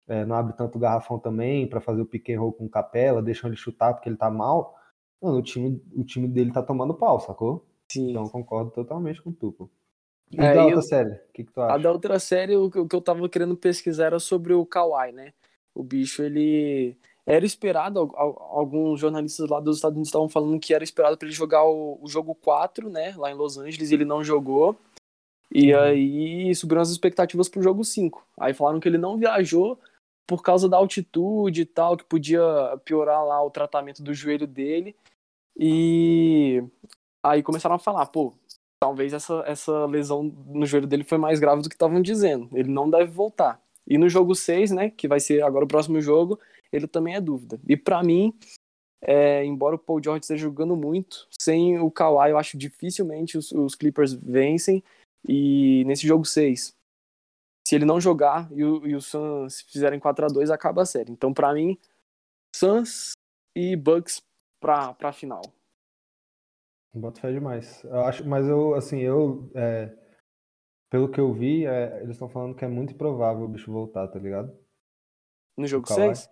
É, 0.06 0.24
não 0.24 0.37
abre 0.37 0.52
tanto 0.56 0.76
o 0.76 0.80
garrafão 0.80 1.18
também 1.18 1.66
para 1.68 1.80
fazer 1.80 2.00
o 2.00 2.06
pick 2.06 2.30
and 2.30 2.40
roll 2.40 2.52
com 2.52 2.66
o 2.66 2.70
Capela, 2.70 3.20
deixam 3.22 3.48
ele 3.50 3.56
chutar 3.56 3.92
porque 3.94 4.08
ele 4.08 4.16
tá 4.16 4.30
mal. 4.30 4.76
Mano, 5.20 5.38
o 5.38 5.42
time, 5.42 5.82
o 5.96 6.04
time 6.04 6.28
dele 6.28 6.52
tá 6.52 6.62
tomando 6.62 6.94
pau, 6.94 7.18
sacou? 7.20 7.66
Sim. 7.90 8.11
Então 8.11 8.28
concordo 8.28 8.70
totalmente 8.70 9.20
com 9.20 9.32
tu, 9.32 9.50
pô. 9.52 9.68
E 10.30 10.40
É, 10.40 10.54
da 10.54 10.62
outra 10.64 10.78
eu- 10.78 10.82
série, 10.82 11.11
o 11.11 11.32
que, 11.32 11.44
que 11.44 11.52
tu 11.52 11.61
acha? 11.61 11.74
A 11.74 11.78
da 11.78 11.90
outra 11.90 12.18
série, 12.18 12.56
o 12.56 12.70
que 12.70 12.78
o 12.78 12.87
que 12.87 12.94
eu 12.96 13.00
tava 13.00 13.28
querendo 13.28 13.56
pesquisar 13.56 14.06
era 14.06 14.18
sobre 14.20 14.52
o 14.54 14.64
Kawhi, 14.64 15.12
né? 15.12 15.32
O 15.78 15.82
bicho, 15.84 16.22
ele. 16.22 16.96
Era 17.24 17.44
esperado, 17.44 18.00
al- 18.00 18.12
al- 18.16 18.58
alguns 18.58 18.98
jornalistas 19.00 19.48
lá 19.50 19.60
dos 19.60 19.76
Estados 19.76 19.94
Unidos 19.96 20.08
estavam 20.08 20.28
falando 20.30 20.58
que 20.58 20.72
era 20.72 20.82
esperado 20.82 21.16
para 21.16 21.26
ele 21.28 21.34
jogar 21.34 21.62
o, 21.64 21.98
o 22.02 22.08
jogo 22.08 22.34
4, 22.34 22.88
né? 22.88 23.14
Lá 23.16 23.30
em 23.30 23.34
Los 23.34 23.58
Angeles, 23.58 23.90
e 23.90 23.94
ele 23.94 24.04
não 24.06 24.24
jogou. 24.24 24.74
E 25.54 25.72
Uhum. 25.74 25.80
aí 25.80 26.54
subiram 26.54 26.80
as 26.82 26.90
expectativas 26.90 27.48
pro 27.48 27.62
jogo 27.62 27.84
5. 27.84 28.26
Aí 28.38 28.52
falaram 28.54 28.80
que 28.80 28.88
ele 28.88 28.98
não 28.98 29.16
viajou 29.18 29.78
por 30.26 30.42
causa 30.42 30.68
da 30.68 30.76
altitude 30.78 31.62
e 31.62 31.66
tal, 31.66 31.96
que 31.96 32.04
podia 32.04 32.42
piorar 32.84 33.24
lá 33.24 33.42
o 33.44 33.50
tratamento 33.50 34.02
do 34.02 34.12
joelho 34.14 34.46
dele. 34.46 34.96
E 35.56 36.62
aí 37.22 37.42
começaram 37.42 37.74
a 37.76 37.78
falar, 37.78 38.06
pô, 38.06 38.32
talvez 38.82 39.12
essa, 39.12 39.42
essa 39.46 39.86
lesão 39.86 40.22
no 40.22 40.64
joelho 40.66 40.86
dele 40.86 41.04
foi 41.04 41.18
mais 41.18 41.38
grave 41.40 41.62
do 41.62 41.68
que 41.68 41.74
estavam 41.74 42.00
dizendo. 42.00 42.48
Ele 42.52 42.68
não 42.70 42.88
deve 42.88 43.10
voltar. 43.10 43.60
E 43.88 43.96
no 43.96 44.09
jogo 44.09 44.35
6, 44.35 44.70
né, 44.70 44.90
que 44.90 45.09
vai 45.09 45.18
ser 45.18 45.42
agora 45.42 45.64
o 45.64 45.68
próximo 45.68 46.01
jogo, 46.01 46.38
ele 46.70 46.87
também 46.87 47.14
é 47.14 47.20
dúvida. 47.20 47.59
E 47.66 47.74
pra 47.74 48.03
mim, 48.03 48.38
é, 49.01 49.44
embora 49.44 49.77
o 49.77 49.79
Paul 49.79 50.03
George 50.03 50.24
esteja 50.24 50.42
jogando 50.42 50.77
muito, 50.77 51.27
sem 51.40 51.79
o 51.79 51.90
Kawhi 51.90 52.31
eu 52.31 52.38
acho 52.38 52.59
dificilmente 52.59 53.38
os, 53.38 53.51
os 53.53 53.74
Clippers 53.74 54.12
vencem. 54.12 54.85
E 55.27 55.85
nesse 55.87 56.07
jogo 56.07 56.24
6, 56.24 56.74
se 57.66 57.74
ele 57.74 57.85
não 57.85 58.01
jogar 58.01 58.51
e 58.53 58.62
o, 58.62 58.87
e 58.87 58.94
o 58.94 59.01
Suns 59.01 59.62
fizerem 59.62 59.98
4 59.98 60.27
a 60.27 60.29
2 60.29 60.51
acaba 60.51 60.83
a 60.83 60.87
série. 60.87 61.11
Então 61.11 61.33
pra 61.33 61.55
mim, 61.55 61.79
Suns 62.55 63.12
e 63.57 63.74
Bucks 63.74 64.22
pra, 64.61 64.92
pra 64.94 65.12
final. 65.12 65.42
Boto 66.94 67.20
fé 67.20 67.33
demais. 67.33 67.83
Eu 67.85 68.01
acho, 68.03 68.27
mas 68.27 68.46
eu, 68.46 68.74
assim, 68.74 68.98
eu, 68.98 69.51
é, 69.55 69.94
pelo 70.90 71.11
que 71.11 71.20
eu 71.20 71.33
vi, 71.33 71.66
é, 71.66 71.98
eles 72.03 72.12
estão 72.12 72.29
falando 72.29 72.55
que 72.55 72.64
é 72.64 72.68
muito 72.68 72.92
improvável 72.92 73.44
o 73.44 73.48
bicho 73.48 73.70
voltar, 73.72 74.09
tá 74.09 74.18
ligado? 74.18 74.53
No 75.57 75.66
jogo 75.66 75.87
Kawhi. 75.87 76.14
6? 76.16 76.31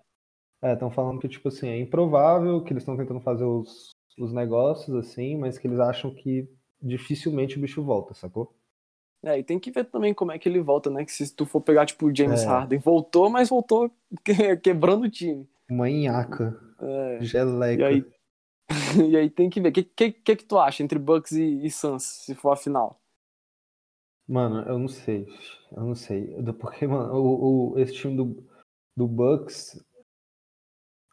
É, 0.63 0.73
estão 0.73 0.91
falando 0.91 1.21
que, 1.21 1.29
tipo 1.29 1.49
assim, 1.49 1.69
é 1.69 1.79
improvável, 1.79 2.63
que 2.63 2.73
eles 2.73 2.83
estão 2.83 2.97
tentando 2.97 3.21
fazer 3.21 3.45
os, 3.45 3.91
os 4.19 4.33
negócios, 4.33 4.95
assim, 4.97 5.37
mas 5.37 5.59
que 5.59 5.67
eles 5.67 5.79
acham 5.79 6.15
que 6.15 6.49
dificilmente 6.81 7.59
o 7.59 7.61
bicho 7.61 7.83
volta, 7.83 8.15
sacou? 8.15 8.55
É, 9.25 9.39
e 9.39 9.43
tem 9.45 9.59
que 9.59 9.71
ver 9.71 9.85
também 9.85 10.15
como 10.15 10.33
é 10.33 10.39
que 10.39 10.49
ele 10.49 10.61
volta, 10.61 10.89
né? 10.89 11.05
Que 11.05 11.13
se 11.13 11.35
tu 11.35 11.45
for 11.45 11.61
pegar, 11.61 11.85
tipo, 11.87 12.07
o 12.07 12.15
James 12.15 12.43
É. 12.43 12.47
Harden, 12.47 12.79
voltou, 12.79 13.29
mas 13.29 13.49
voltou 13.49 13.91
que- 14.25 14.57
quebrando 14.63 15.05
o 15.05 15.11
time. 15.11 15.49
Uma 15.69 15.89
nhaca, 15.91 16.59
É, 16.81 17.19
geleca. 17.23 17.83
e 17.83 17.85
aí, 17.85 18.05
e 19.11 19.17
aí 19.17 19.31
tem 19.31 19.51
que 19.51 19.61
ver. 19.61 19.71
O 19.71 19.73
que, 19.73 19.83
que, 19.83 20.13
que 20.13 20.37
que 20.37 20.45
tu 20.45 20.59
acha 20.59 20.83
entre 20.83 20.99
Bucks 20.99 21.33
e, 21.33 21.65
e 21.65 21.71
Suns, 21.71 22.05
se 22.05 22.35
for 22.35 22.53
a 22.53 22.57
final? 22.57 23.01
Mano, 24.29 24.63
eu 24.69 24.79
não 24.79 24.89
sei. 24.89 25.27
Eu 25.73 25.85
não 25.85 25.95
sei. 25.95 26.29
Porque, 26.59 26.87
mano, 26.87 27.15
o, 27.15 27.73
o- 27.75 27.79
esse 27.79 27.95
time 27.95 28.17
do, 28.17 28.45
do 28.97 29.07
Bucks 29.07 29.81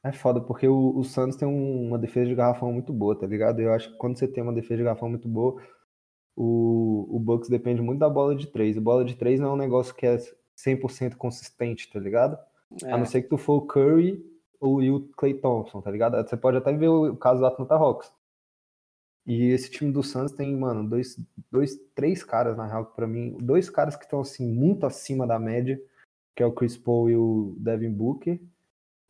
é 0.04 0.12
foda, 0.12 0.42
porque 0.42 0.68
o, 0.68 0.98
o 0.98 1.04
Suns 1.04 1.36
tem 1.36 1.48
um- 1.48 1.88
uma 1.88 1.98
defesa 1.98 2.28
de 2.30 2.36
garrafão 2.36 2.72
muito 2.74 2.92
boa, 2.92 3.18
tá 3.18 3.26
ligado? 3.26 3.60
Eu 3.62 3.74
acho 3.74 3.92
que 3.92 3.98
quando 3.98 4.18
você 4.18 4.28
tem 4.28 4.44
uma 4.44 4.54
defesa 4.54 4.78
de 4.78 4.84
garrafão 4.84 5.10
muito 5.10 5.28
boa, 5.28 5.62
o, 6.36 7.08
o 7.16 7.20
Bucks 7.20 7.50
depende 7.50 7.82
muito 7.82 8.00
da 8.00 8.10
bola 8.10 8.36
de 8.36 8.48
três. 8.48 8.78
A 8.78 8.82
bola 8.82 9.06
de 9.06 9.16
três 9.16 9.40
não 9.40 9.52
é 9.52 9.54
um 9.54 9.58
negócio 9.58 9.96
que 9.96 10.06
é 10.08 10.18
100% 10.56 11.18
consistente, 11.18 11.92
tá 11.92 12.00
ligado? 12.00 12.38
A 12.86 12.98
não 12.98 13.04
É, 13.04 13.06
ser 13.06 13.24
que 13.24 13.30
tu 13.30 13.38
for 13.38 13.56
o 13.58 13.68
Curry 13.68 14.24
ou 14.60 14.82
o 14.82 15.10
Clay 15.18 15.36
Thompson, 15.36 15.82
tá 15.82 15.92
ligado? 15.92 16.18
Você 16.28 16.38
pode 16.38 16.58
até 16.58 16.74
ver 16.74 16.90
o 16.90 17.16
caso 17.18 17.40
do 17.42 17.46
Atlanta 17.48 17.76
Hawks. 17.76 18.12
E 19.26 19.52
esse 19.52 19.72
time 19.72 19.92
do 19.92 20.04
Suns 20.04 20.34
tem, 20.34 20.56
mano, 20.56 20.88
dois, 20.88 21.18
dois, 21.50 21.80
três 21.96 22.24
caras, 22.24 22.58
na 22.58 22.68
real, 22.68 22.86
que 22.86 22.96
pra 22.96 23.08
mim, 23.08 23.38
dois 23.40 23.70
caras 23.70 23.96
que 23.96 24.04
estão, 24.04 24.20
assim, 24.20 24.46
muito 24.46 24.86
acima 24.86 25.26
da 25.26 25.40
média, 25.40 25.82
que 26.36 26.44
é 26.44 26.46
o 26.46 26.52
Chris 26.52 26.76
Paul 26.76 27.10
e 27.10 27.16
o 27.16 27.56
Devin 27.58 27.92
Booker. 27.92 28.42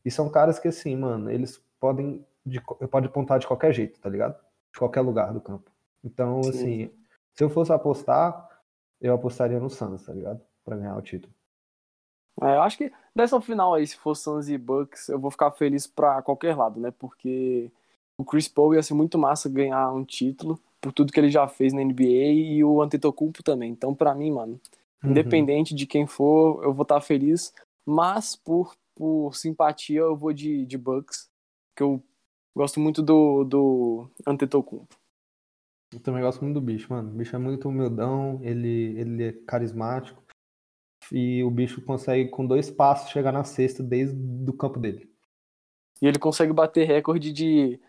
E 0.06 0.12
são 0.12 0.30
caras 0.30 0.60
que, 0.60 0.68
assim, 0.68 0.96
mano, 0.96 1.32
eles 1.32 1.64
podem, 1.80 2.26
de, 2.46 2.62
pode 2.92 3.10
pontar 3.10 3.40
de 3.40 3.48
qualquer 3.48 3.74
jeito, 3.74 4.00
tá 4.00 4.10
ligado? 4.10 4.40
De 4.72 4.78
qualquer 4.78 5.02
lugar 5.02 5.34
do 5.34 5.42
campo. 5.42 5.72
Então, 6.04 6.44
Sim. 6.44 6.50
assim, 6.50 6.92
se 7.34 7.44
eu 7.44 7.50
fosse 7.50 7.72
apostar, 7.72 8.50
eu 9.02 9.16
apostaria 9.16 9.60
no 9.60 9.70
Suns, 9.70 10.06
tá 10.06 10.14
ligado? 10.14 10.42
Pra 10.64 10.78
ganhar 10.78 10.96
o 10.96 11.02
título. 11.02 11.34
é, 12.42 12.56
eu 12.56 12.62
acho 12.62 12.78
que 12.78 12.92
dessa 13.16 13.42
final 13.42 13.74
aí, 13.74 13.88
se 13.88 13.98
for 13.98 14.14
Suns 14.16 14.48
e 14.48 14.58
Bucks, 14.58 15.10
eu 15.10 15.20
vou 15.20 15.32
ficar 15.32 15.50
feliz 15.52 15.88
pra 15.88 16.22
qualquer 16.22 16.56
lado, 16.56 16.80
né? 16.80 16.92
Porque 16.92 17.72
o 18.18 18.24
Chris 18.24 18.48
Paul 18.48 18.76
ia 18.76 18.84
ser 18.84 18.94
muito 18.94 19.18
massa 19.18 19.50
ganhar 19.50 19.92
um 19.92 20.04
título 20.04 20.60
por 20.80 20.92
tudo 20.92 21.12
que 21.12 21.20
ele 21.20 21.30
já 21.30 21.48
fez 21.48 21.74
na 21.74 21.82
NBA 21.84 22.04
e 22.04 22.64
o 22.64 22.82
Antetokounmpo 22.82 23.42
também. 23.42 23.72
Então, 23.72 23.96
pra 23.96 24.14
mim, 24.14 24.32
mano, 24.32 24.60
Uhum. 25.04 25.12
independente 25.12 25.76
de 25.76 25.86
quem 25.86 26.08
for, 26.08 26.64
eu 26.64 26.74
vou 26.74 26.84
estar 26.84 27.02
feliz. 27.02 27.54
Mas 27.86 28.36
por, 28.36 28.74
por 28.96 29.36
simpatia, 29.36 30.00
eu 30.00 30.16
vou 30.16 30.32
de, 30.32 30.66
de 30.66 30.78
Bucks, 30.78 31.30
que 31.76 31.84
eu 31.84 32.02
gosto 32.56 32.80
muito 32.80 33.02
do, 33.02 33.44
do 33.44 34.10
Antetokounmpo. 34.26 34.96
Eu 35.94 36.00
também 36.00 36.22
gosto 36.24 36.42
muito 36.42 36.56
do 36.56 36.62
bicho, 36.62 36.92
mano. 36.92 37.10
O 37.10 37.14
bicho 37.14 37.36
é 37.36 37.40
muito 37.40 37.68
humildão, 37.68 38.40
ele, 38.42 38.98
ele 38.98 39.24
é 39.24 39.32
carismático. 39.32 40.24
E 41.12 41.44
o 41.44 41.52
bicho 41.52 41.82
consegue, 41.82 42.30
com 42.30 42.48
dois 42.48 42.72
passos, 42.72 43.12
chegar 43.12 43.32
na 43.32 43.44
cesta 43.44 43.84
desde 43.84 44.16
do 44.16 44.54
campo 44.54 44.80
dele. 44.80 45.12
E 46.02 46.08
ele 46.08 46.18
consegue 46.18 46.54
bater 46.54 46.88
recorde 46.88 47.32
de 47.32 47.80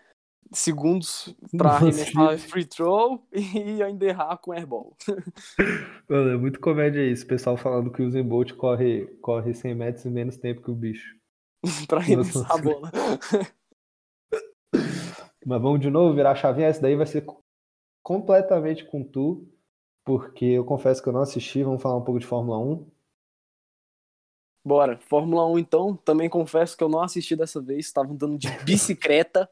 segundos 0.52 1.34
pra 1.56 1.72
Nossa. 1.80 1.84
arremessar 1.86 2.38
free 2.38 2.64
throw 2.64 3.26
e 3.32 3.82
ainda 3.82 4.04
errar 4.06 4.36
com 4.38 4.52
airball. 4.52 4.96
Mano, 6.08 6.30
é 6.30 6.36
muito 6.36 6.60
comédia 6.60 7.04
isso. 7.04 7.24
O 7.24 7.28
pessoal 7.28 7.56
falando 7.56 7.90
que 7.90 8.02
o 8.02 8.06
Usain 8.06 8.22
Bolt 8.22 8.52
corre, 8.54 9.06
corre 9.20 9.54
100 9.54 9.74
metros 9.74 10.06
em 10.06 10.10
menos 10.10 10.36
tempo 10.36 10.62
que 10.62 10.70
o 10.70 10.74
bicho. 10.74 11.16
pra 11.88 11.98
arremessar 11.98 12.50
a 12.52 12.58
bola. 12.58 12.90
Mas 15.46 15.60
vamos 15.62 15.80
de 15.80 15.90
novo 15.90 16.14
virar 16.14 16.32
a 16.32 16.36
chavinha. 16.36 16.68
Essa 16.68 16.80
daí 16.82 16.96
vai 16.96 17.06
ser 17.06 17.22
co- 17.22 17.40
completamente 18.02 18.84
com 18.84 19.02
tu. 19.02 19.46
Porque 20.06 20.44
eu 20.44 20.64
confesso 20.64 21.02
que 21.02 21.08
eu 21.08 21.12
não 21.12 21.20
assisti. 21.22 21.62
Vamos 21.62 21.80
falar 21.82 21.96
um 21.96 22.04
pouco 22.04 22.20
de 22.20 22.26
Fórmula 22.26 22.58
1. 22.58 22.86
Bora, 24.66 24.98
Fórmula 24.98 25.46
1 25.50 25.58
então. 25.58 25.96
Também 25.96 26.28
confesso 26.28 26.76
que 26.76 26.82
eu 26.84 26.88
não 26.88 27.00
assisti 27.02 27.34
dessa 27.36 27.60
vez. 27.60 27.86
Estavam 27.86 28.14
dando 28.16 28.38
de 28.38 28.48
bicicleta. 28.64 29.48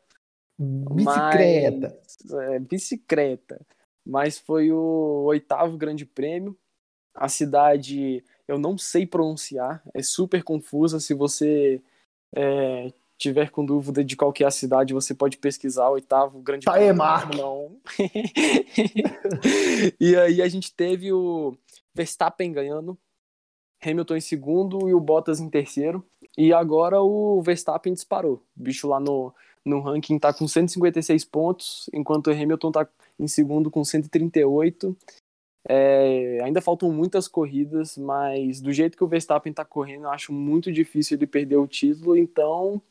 Bicicleta! 0.59 1.99
Mas, 1.99 2.41
é, 2.41 2.59
bicicleta. 2.59 3.61
Mas 4.05 4.39
foi 4.39 4.73
o 4.73 5.25
oitavo 5.27 5.77
grande 5.77 6.05
prêmio. 6.05 6.57
A 7.15 7.29
cidade 7.29 8.25
eu 8.53 8.59
não 8.59 8.77
sei 8.77 9.07
pronunciar, 9.07 9.83
é 9.95 10.03
super 10.03 10.43
confusa. 10.43 11.01
Se 11.01 11.15
você 11.15 11.81
é, 12.35 12.93
tiver 13.17 13.51
com 13.51 13.65
dúvida 13.65 14.05
de 14.05 14.17
qual 14.17 14.33
que 14.33 14.45
é 14.45 14.47
a 14.47 14.51
cidade, 14.51 14.93
você 14.93 15.15
pode 15.15 15.39
pesquisar 15.39 15.89
o 15.89 15.93
oitavo 15.93 16.41
grande 16.41 16.67
Tá 16.67 16.73
prêmio. 16.73 16.97
Mark. 16.97 17.35
1. 17.35 17.81
e 20.01 20.17
aí 20.17 20.43
a 20.43 20.49
gente 20.49 20.75
teve 20.75 21.13
o 21.13 21.57
Verstappen 21.95 22.53
ganhando, 22.53 22.99
Hamilton 23.83 24.17
em 24.17 24.21
segundo 24.21 24.89
e 24.89 24.95
o 24.95 25.01
Bottas 25.01 25.41
em 25.41 25.49
terceiro. 25.49 26.05
E 26.37 26.53
agora 26.53 27.01
o 27.01 27.41
Verstappen 27.43 27.93
disparou. 27.93 28.43
O 28.57 28.63
bicho 28.63 28.89
lá 28.89 28.99
no, 28.99 29.35
no 29.65 29.81
ranking 29.81 30.19
tá 30.19 30.33
com 30.33 30.47
156 30.47 31.25
pontos, 31.25 31.89
enquanto 31.93 32.29
o 32.29 32.33
Hamilton 32.33 32.73
tá 32.73 32.89
em 33.19 33.29
segundo 33.29 33.71
com 33.71 33.85
138. 33.85 34.97
É, 35.69 36.41
ainda 36.43 36.61
faltam 36.61 36.91
muitas 36.93 37.29
corridas, 37.29 37.97
mas 37.97 38.61
do 38.61 38.73
jeito 38.73 38.97
que 38.97 39.05
o 39.05 39.09
Verstappen 39.09 39.53
tá 39.53 39.65
correndo, 39.65 40.05
eu 40.05 40.11
acho 40.11 40.33
muito 40.33 40.73
difícil 40.73 41.17
ele 41.17 41.27
perder 41.27 41.57
o 41.57 41.69
título, 41.69 42.17
então 42.17 42.83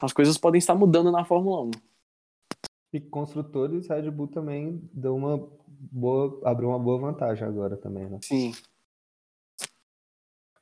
as 0.00 0.12
coisas 0.12 0.38
podem 0.38 0.58
estar 0.58 0.74
mudando 0.74 1.12
na 1.12 1.24
Fórmula 1.24 1.62
1. 1.64 1.70
E 2.94 3.00
construtores, 3.00 3.88
Red 3.88 4.10
Bull 4.10 4.28
também 4.28 4.88
deu 4.92 5.16
uma 5.16 5.36
boa, 5.66 6.40
abriu 6.44 6.68
uma 6.70 6.78
boa 6.78 6.98
vantagem 6.98 7.46
agora 7.46 7.76
também, 7.76 8.08
né? 8.08 8.18
Sim. 8.22 8.52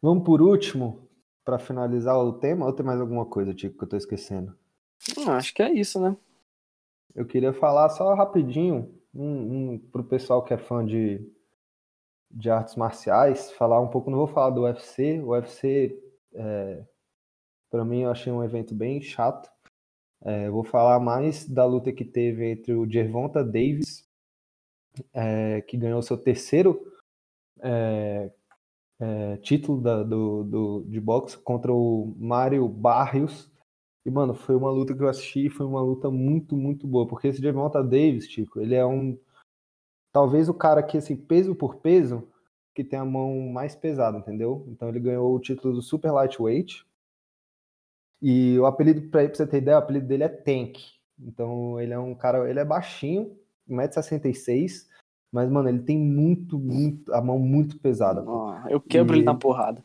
Vamos 0.01 0.25
por 0.25 0.43
último, 0.43 1.09
para 1.45 1.59
finalizar 1.59 2.17
o 2.19 2.33
tema, 2.33 2.67
ou 2.67 2.73
tem 2.73 2.85
mais 2.85 3.01
alguma 3.01 3.25
coisa, 3.25 3.55
Tico, 3.55 3.79
que 3.79 3.85
eu 3.85 3.89
tô 3.89 3.97
esquecendo? 3.97 4.57
Hum, 5.17 5.31
acho 5.31 5.55
que 5.55 5.63
é 5.63 5.73
isso, 5.73 6.01
né? 6.01 6.17
Eu 7.15 7.27
queria 7.27 7.53
falar 7.53 7.89
só 7.91 8.15
rapidinho, 8.15 8.95
um, 9.15 9.73
um, 9.73 9.79
pro 9.79 10.05
pessoal 10.05 10.43
que 10.43 10.55
é 10.55 10.59
fã 10.59 10.85
de, 10.85 11.21
de 12.31 12.51
artes 12.51 12.77
marciais, 12.77 13.51
falar 13.53 13.81
um 13.81 13.89
pouco, 13.89 14.11
não 14.11 14.19
vou 14.19 14.27
falar 14.27 14.51
do 14.51 14.63
UFC, 14.63 15.21
o 15.21 15.29
UFC, 15.29 15.99
é, 16.35 16.85
para 17.71 17.87
mim, 17.87 18.01
eu 18.01 18.11
achei 18.11 18.31
um 18.31 18.45
evento 18.45 18.75
bem 18.75 19.01
chato. 19.01 19.51
É, 20.21 20.51
vou 20.51 20.63
falar 20.63 21.01
mais 21.01 21.49
da 21.49 21.65
luta 21.65 21.91
que 21.91 22.05
teve 22.05 22.51
entre 22.51 22.75
o 22.75 22.89
Gervonta 22.89 23.43
Davis 23.43 24.07
é, 25.13 25.63
que 25.63 25.77
ganhou 25.77 26.03
seu 26.03 26.17
terceiro 26.17 26.81
é, 27.61 28.31
é, 29.01 29.37
título 29.39 29.81
da, 29.81 30.03
do, 30.03 30.45
do, 30.45 30.85
de 30.87 31.01
boxe 31.01 31.39
contra 31.39 31.73
o 31.73 32.15
Mário 32.19 32.69
Barrios. 32.69 33.51
E, 34.05 34.11
mano, 34.11 34.35
foi 34.35 34.57
uma 34.57 34.71
luta 34.71 34.95
que 34.95 35.03
eu 35.03 35.09
assisti 35.09 35.49
foi 35.49 35.65
uma 35.65 35.81
luta 35.81 36.11
muito, 36.11 36.57
muito 36.57 36.87
boa. 36.87 37.07
Porque 37.07 37.29
esse 37.29 37.41
Devonta 37.41 37.83
Davis, 37.83 38.29
Tico, 38.29 38.61
ele 38.61 38.75
é 38.75 38.85
um. 38.85 39.19
Talvez 40.13 40.49
o 40.49 40.55
cara 40.55 40.83
que, 40.83 40.99
assim, 40.99 41.17
peso 41.17 41.55
por 41.55 41.77
peso, 41.77 42.29
que 42.75 42.85
tem 42.85 42.99
a 42.99 43.05
mão 43.05 43.49
mais 43.51 43.75
pesada, 43.75 44.19
entendeu? 44.19 44.67
Então 44.69 44.89
ele 44.89 45.01
ganhou 45.01 45.35
o 45.35 45.41
título 45.41 45.75
do 45.75 45.83
Super 45.83 46.11
Lightweight. 46.13 46.85
E 48.21 48.59
o 48.59 48.67
apelido, 48.67 49.09
pra, 49.11 49.25
pra 49.25 49.35
você 49.35 49.47
ter 49.47 49.59
ideia, 49.59 49.77
o 49.77 49.81
apelido 49.81 50.07
dele 50.07 50.25
é 50.25 50.29
Tank. 50.29 50.79
Então 51.19 51.81
ele 51.81 51.93
é 51.93 51.99
um 51.99 52.15
cara, 52.15 52.49
ele 52.49 52.59
é 52.59 52.65
baixinho, 52.65 53.37
1,66m, 53.69 54.87
mas, 55.31 55.51
mano, 55.51 55.69
ele 55.69 55.81
tem 55.81 55.99
muito, 55.99 56.59
muito, 56.59 57.13
a 57.15 57.21
mão 57.23 57.39
muito 57.39 57.79
pesada. 57.79 58.23
Oh, 58.23 58.53
eu 58.69 58.81
quebro 58.81 59.15
e... 59.15 59.19
ele 59.19 59.25
na 59.25 59.35
porrada. 59.35 59.83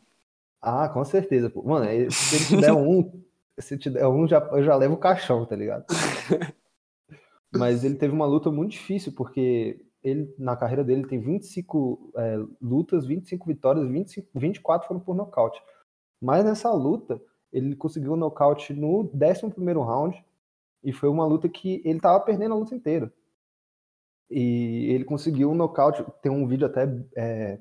Ah, 0.60 0.88
com 0.88 1.02
certeza, 1.04 1.48
pô. 1.48 1.62
Mano, 1.62 1.86
se 2.10 2.36
ele 2.36 2.44
te 2.44 2.56
der 2.58 2.72
um, 2.74 3.10
se 3.58 3.76
te 3.76 3.90
der 3.90 4.06
um, 4.06 4.26
já, 4.26 4.38
eu 4.52 4.62
já 4.62 4.76
levo 4.76 4.94
o 4.94 4.98
caixão, 4.98 5.44
tá 5.44 5.56
ligado? 5.56 5.84
mas 7.54 7.84
ele 7.84 7.96
teve 7.96 8.12
uma 8.12 8.26
luta 8.26 8.50
muito 8.50 8.72
difícil, 8.72 9.12
porque 9.12 9.84
ele, 10.02 10.32
na 10.38 10.56
carreira 10.56 10.84
dele, 10.84 11.06
tem 11.06 11.20
25 11.20 12.12
é, 12.16 12.36
lutas, 12.60 13.06
25 13.06 13.46
vitórias, 13.46 13.88
25, 13.88 14.28
24 14.34 14.88
foram 14.88 15.00
por 15.00 15.14
nocaute. 15.14 15.60
Mas 16.20 16.44
nessa 16.44 16.70
luta, 16.72 17.20
ele 17.52 17.74
conseguiu 17.76 18.12
o 18.12 18.14
um 18.14 18.18
nocaute 18.18 18.72
no 18.72 19.00
11 19.00 19.12
round, 19.74 20.24
e 20.82 20.92
foi 20.92 21.08
uma 21.08 21.26
luta 21.26 21.48
que 21.48 21.82
ele 21.84 22.00
tava 22.00 22.20
perdendo 22.20 22.54
a 22.54 22.58
luta 22.58 22.74
inteira. 22.74 23.12
E 24.30 24.92
ele 24.92 25.04
conseguiu 25.04 25.50
um 25.50 25.54
nocaute. 25.54 26.04
Tem 26.22 26.30
um 26.30 26.46
vídeo 26.46 26.66
até 26.66 26.86
é, 27.16 27.58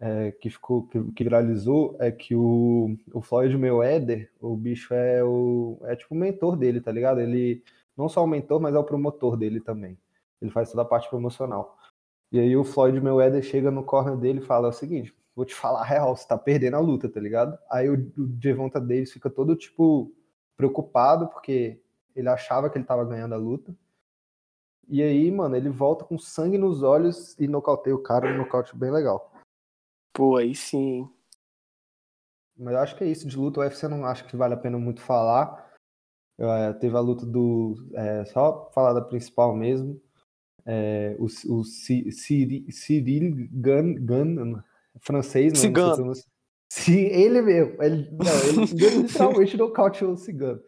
é, 0.00 0.32
que 0.32 0.48
ficou 0.48 0.84
que, 0.86 1.02
que, 1.12 1.22
viralizou 1.22 1.94
é 2.00 2.10
que 2.10 2.34
o, 2.34 2.96
o 3.12 3.20
Floyd 3.20 3.56
Mayweather, 3.56 4.30
o 4.40 4.56
bicho 4.56 4.94
é 4.94 5.22
o 5.22 5.78
é 5.82 5.94
tipo 5.94 6.14
o 6.14 6.18
mentor 6.18 6.56
dele, 6.56 6.80
tá 6.80 6.90
ligado? 6.90 7.20
Ele 7.20 7.62
não 7.96 8.08
só 8.08 8.24
o 8.24 8.26
mentor, 8.26 8.60
mas 8.60 8.74
é 8.74 8.78
o 8.78 8.84
promotor 8.84 9.36
dele 9.36 9.60
também. 9.60 9.98
Ele 10.40 10.50
faz 10.50 10.70
toda 10.70 10.82
a 10.82 10.86
parte 10.86 11.08
promocional. 11.10 11.76
E 12.32 12.40
aí 12.40 12.56
o 12.56 12.64
Floyd 12.64 12.98
Mayweather 12.98 13.42
chega 13.42 13.70
no 13.70 13.84
corner 13.84 14.16
dele 14.16 14.38
e 14.40 14.46
fala 14.46 14.68
o 14.68 14.72
seguinte: 14.72 15.14
vou 15.36 15.44
te 15.44 15.54
falar 15.54 15.82
a 15.82 15.84
real, 15.84 16.16
você 16.16 16.26
tá 16.26 16.38
perdendo 16.38 16.76
a 16.76 16.80
luta, 16.80 17.08
tá 17.08 17.20
ligado? 17.20 17.58
Aí 17.70 17.90
o, 17.90 17.94
o 17.94 18.26
Devonta 18.26 18.80
Davis 18.80 19.12
fica 19.12 19.28
todo 19.28 19.54
tipo 19.54 20.10
preocupado 20.56 21.28
porque 21.28 21.80
ele 22.16 22.28
achava 22.28 22.70
que 22.70 22.78
ele 22.78 22.84
tava 22.86 23.04
ganhando 23.04 23.34
a 23.34 23.38
luta. 23.38 23.74
E 24.88 25.02
aí, 25.02 25.30
mano, 25.30 25.54
ele 25.54 25.68
volta 25.68 26.04
com 26.04 26.18
sangue 26.18 26.58
nos 26.58 26.82
olhos 26.82 27.38
e 27.38 27.46
nocauteia 27.46 27.94
o 27.94 28.02
cara, 28.02 28.32
um 28.32 28.38
nocaute 28.38 28.76
bem 28.76 28.90
legal. 28.90 29.29
Pô, 30.12 30.36
aí 30.36 30.54
sim. 30.54 31.08
Mas 32.56 32.74
eu 32.74 32.80
acho 32.80 32.96
que 32.96 33.04
é 33.04 33.08
isso. 33.08 33.26
De 33.26 33.36
luta, 33.36 33.60
o 33.60 33.62
UFC 33.62 33.88
não 33.88 34.04
acho 34.04 34.26
que 34.26 34.36
vale 34.36 34.54
a 34.54 34.58
pena 34.58 34.78
muito 34.78 35.00
falar. 35.00 35.70
É, 36.38 36.72
teve 36.74 36.96
a 36.96 37.00
luta 37.00 37.24
do. 37.24 37.74
É, 37.94 38.24
só 38.26 38.70
falar 38.74 38.92
da 38.92 39.02
principal 39.02 39.54
mesmo. 39.54 40.00
É, 40.66 41.16
o, 41.18 41.24
o 41.24 41.64
Cyril 41.64 43.48
Gun, 43.52 43.94
Gun, 44.04 44.62
francês, 45.00 45.52
né? 45.52 45.58
Cigano. 45.58 46.12
Sim, 46.70 47.06
ele 47.06 47.42
mesmo. 47.42 47.82
Ele, 47.82 48.10
não, 48.12 48.48
ele 48.48 48.64
literalmente 49.02 49.56
nocauteou 49.56 50.12
o 50.12 50.16
Cigano. 50.16 50.62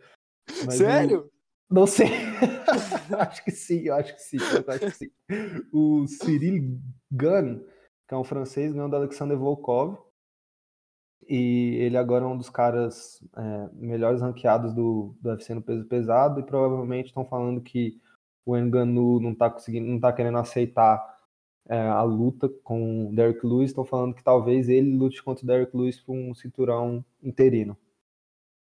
Mas 0.65 0.77
Sério? 0.77 1.21
Ele, 1.21 1.31
não 1.71 1.87
sei. 1.87 2.09
acho 3.19 3.45
que 3.45 3.51
sim, 3.51 3.83
eu 3.83 3.95
acho 3.95 4.15
que 4.15 4.23
sim. 4.23 4.39
Eu 4.39 4.75
acho 4.75 4.87
que 4.87 4.91
sim. 4.91 5.11
O 5.73 6.07
Cyril 6.07 6.81
Gunn, 7.11 7.65
que 8.07 8.15
é 8.15 8.17
um 8.17 8.25
francês, 8.25 8.73
ganhou 8.73 8.89
do 8.89 8.97
Alexander 8.97 9.37
Volkov. 9.37 9.99
E 11.29 11.77
ele 11.81 11.97
agora 11.97 12.25
é 12.25 12.29
um 12.29 12.37
dos 12.37 12.51
caras 12.51 13.23
é, 13.37 13.69
melhores 13.73 14.21
ranqueados 14.21 14.75
do, 14.75 15.15
do 15.21 15.31
UFC 15.31 15.55
no 15.55 15.63
peso 15.63 15.85
pesado. 15.85 16.41
E 16.41 16.43
provavelmente 16.43 17.07
estão 17.07 17.25
falando 17.25 17.61
que 17.61 18.01
o 18.45 18.57
Enganu 18.57 19.21
não 19.21 19.35
tá 19.35 19.49
conseguindo, 19.49 19.87
não 19.87 20.01
tá 20.01 20.13
querendo 20.13 20.39
aceitar 20.39 21.01
é, 21.69 21.79
a 21.79 22.03
luta 22.03 22.49
com 22.65 23.09
o 23.09 23.15
Derek 23.15 23.47
Lewis. 23.47 23.71
Estão 23.71 23.85
falando 23.85 24.15
que 24.15 24.25
talvez 24.25 24.69
ele 24.69 24.97
lute 24.97 25.23
contra 25.23 25.45
o 25.45 25.47
Derek 25.47 25.77
Lewis 25.77 26.01
por 26.01 26.13
um 26.13 26.35
cinturão 26.35 27.05
interino. 27.23 27.77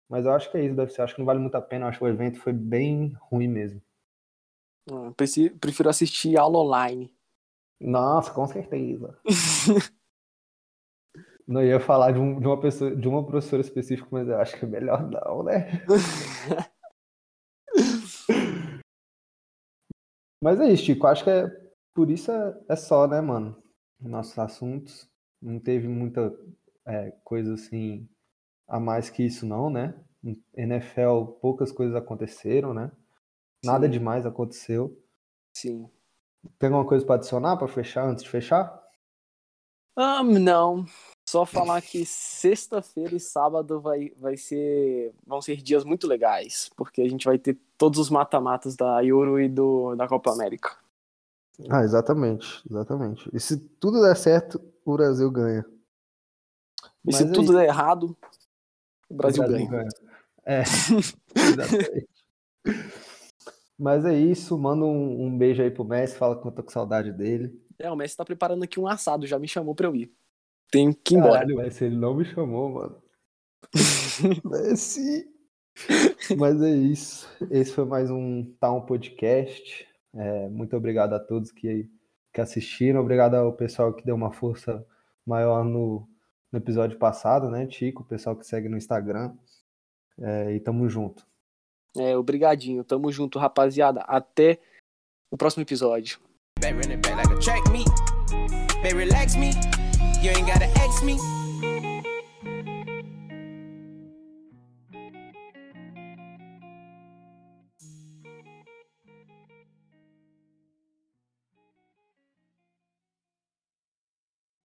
Mas 0.07 0.25
eu 0.25 0.31
acho 0.33 0.51
que 0.51 0.57
é 0.57 0.65
isso, 0.65 0.75
deve 0.75 0.91
ser. 0.91 1.01
Acho 1.01 1.15
que 1.15 1.21
não 1.21 1.25
vale 1.25 1.39
muito 1.39 1.55
a 1.55 1.61
pena. 1.61 1.85
Eu 1.85 1.89
acho 1.89 1.97
que 1.97 2.05
o 2.05 2.07
evento 2.07 2.39
foi 2.39 2.53
bem 2.53 3.13
ruim 3.19 3.47
mesmo. 3.47 3.81
Ah, 4.91 5.11
prefiro 5.59 5.89
assistir 5.89 6.37
aula 6.37 6.59
online. 6.59 7.11
Nossa, 7.83 8.33
com 8.33 8.47
certeza. 8.47 9.19
não 11.45 11.61
ia 11.63 11.79
falar 11.79 12.11
de, 12.13 12.19
um, 12.19 12.39
de, 12.39 12.47
uma 12.47 12.59
pessoa, 12.59 12.95
de 12.95 13.07
uma 13.07 13.25
professora 13.25 13.61
específica, 13.61 14.07
mas 14.11 14.27
eu 14.27 14.39
acho 14.39 14.57
que 14.57 14.65
é 14.65 14.67
melhor 14.67 15.09
não, 15.09 15.43
né? 15.43 15.83
mas 20.41 20.59
é 20.61 20.71
isso, 20.71 20.85
Chico. 20.85 21.05
Acho 21.07 21.25
que 21.25 21.29
é 21.29 21.45
por 21.93 22.09
isso 22.09 22.31
é, 22.31 22.57
é 22.69 22.75
só, 22.75 23.05
né, 23.07 23.19
mano? 23.19 23.61
Nossos 23.99 24.39
assuntos. 24.39 25.07
Não 25.41 25.59
teve 25.59 25.87
muita 25.87 26.33
é, 26.87 27.11
coisa 27.23 27.53
assim 27.53 28.07
a 28.67 28.79
mais 28.79 29.09
que 29.09 29.23
isso 29.23 29.45
não, 29.45 29.69
né? 29.69 29.93
NFL 30.55 31.25
poucas 31.41 31.69
coisas 31.71 31.95
aconteceram, 31.95 32.73
né? 32.73 32.89
Nada 33.63 33.87
Sim. 33.87 33.91
demais 33.91 34.25
aconteceu. 34.25 34.97
Sim. 35.53 35.89
Tem 36.59 36.67
alguma 36.67 36.85
coisa 36.85 37.05
para 37.05 37.15
adicionar 37.15 37.57
para 37.57 37.67
fechar 37.67 38.07
antes 38.07 38.23
de 38.23 38.29
fechar? 38.29 38.81
Um, 39.97 40.39
não. 40.39 40.85
Só 41.27 41.45
falar 41.45 41.81
que 41.81 42.05
sexta-feira 42.05 43.15
e 43.15 43.19
sábado 43.19 43.79
vai, 43.79 44.11
vai 44.17 44.35
ser 44.35 45.13
vão 45.25 45.41
ser 45.41 45.57
dias 45.57 45.83
muito 45.83 46.05
legais, 46.05 46.69
porque 46.75 47.01
a 47.01 47.09
gente 47.09 47.25
vai 47.25 47.37
ter 47.37 47.57
todos 47.77 47.97
os 47.99 48.09
mata-matas 48.09 48.75
da 48.75 49.03
Euro 49.03 49.39
e 49.39 49.47
do, 49.47 49.95
da 49.95 50.07
Copa 50.07 50.31
América. 50.31 50.77
Ah, 51.69 51.83
exatamente, 51.83 52.61
exatamente. 52.69 53.29
E 53.33 53.39
se 53.39 53.57
tudo 53.57 54.01
der 54.01 54.17
certo, 54.17 54.61
o 54.83 54.93
Brasil 54.93 55.31
ganha. 55.31 55.65
E 56.83 56.87
Mas 57.05 57.17
se 57.17 57.23
aí... 57.23 57.31
tudo 57.31 57.53
der 57.53 57.67
errado, 57.67 58.17
o 59.09 59.15
Brasil, 59.15 59.43
o 59.43 59.47
Brasil 59.47 59.67
ganha. 59.67 59.69
ganha. 59.69 59.89
É, 60.45 60.63
exatamente. 61.35 62.09
Mas 63.77 64.05
é 64.05 64.17
isso, 64.17 64.57
manda 64.57 64.85
um, 64.85 65.25
um, 65.25 65.37
beijo 65.37 65.61
aí 65.61 65.71
pro 65.71 65.83
Messi, 65.83 66.15
fala 66.15 66.39
que 66.39 66.47
eu 66.47 66.51
tô 66.51 66.63
com 66.63 66.71
saudade 66.71 67.11
dele. 67.11 67.59
É, 67.79 67.89
o 67.89 67.95
Messi 67.95 68.15
tá 68.15 68.23
preparando 68.23 68.63
aqui 68.63 68.79
um 68.79 68.87
assado, 68.87 69.25
já 69.25 69.39
me 69.39 69.47
chamou 69.47 69.73
pra 69.73 69.87
eu 69.87 69.95
ir. 69.95 70.13
Tenho 70.71 70.93
que 70.93 71.15
ir 71.15 71.17
embora. 71.17 71.33
Caralho, 71.33 71.57
Messi, 71.57 71.85
ele 71.85 71.95
não 71.95 72.13
me 72.13 72.25
chamou, 72.25 72.69
mano. 72.69 73.01
Messi. 74.45 75.27
Mas 76.37 76.61
é 76.61 76.69
isso. 76.69 77.27
Esse 77.49 77.73
foi 77.73 77.85
mais 77.85 78.11
um 78.11 78.43
Town 78.59 78.81
Podcast. 78.81 79.87
É, 80.15 80.47
muito 80.49 80.75
obrigado 80.77 81.13
a 81.13 81.19
todos 81.19 81.51
que, 81.51 81.89
que 82.31 82.41
assistiram. 82.41 83.01
Obrigado 83.01 83.35
ao 83.35 83.53
pessoal 83.53 83.93
que 83.93 84.05
deu 84.05 84.15
uma 84.15 84.31
força 84.31 84.85
maior 85.25 85.63
no, 85.63 86.07
no 86.51 86.59
episódio 86.59 86.97
passado, 86.99 87.49
né, 87.49 87.65
Tico? 87.65 88.03
O 88.03 88.05
pessoal 88.05 88.35
que 88.35 88.45
segue 88.45 88.69
no 88.69 88.77
Instagram. 88.77 89.33
É, 90.19 90.53
e 90.53 90.59
tamo 90.59 90.87
junto. 90.87 91.25
É, 91.97 92.17
obrigadinho. 92.17 92.83
Tamo 92.83 93.11
junto, 93.11 93.39
rapaziada. 93.39 94.01
Até 94.01 94.59
o 95.31 95.37
próximo 95.37 95.63
episódio. 95.63 96.19
Baby, 96.59 96.87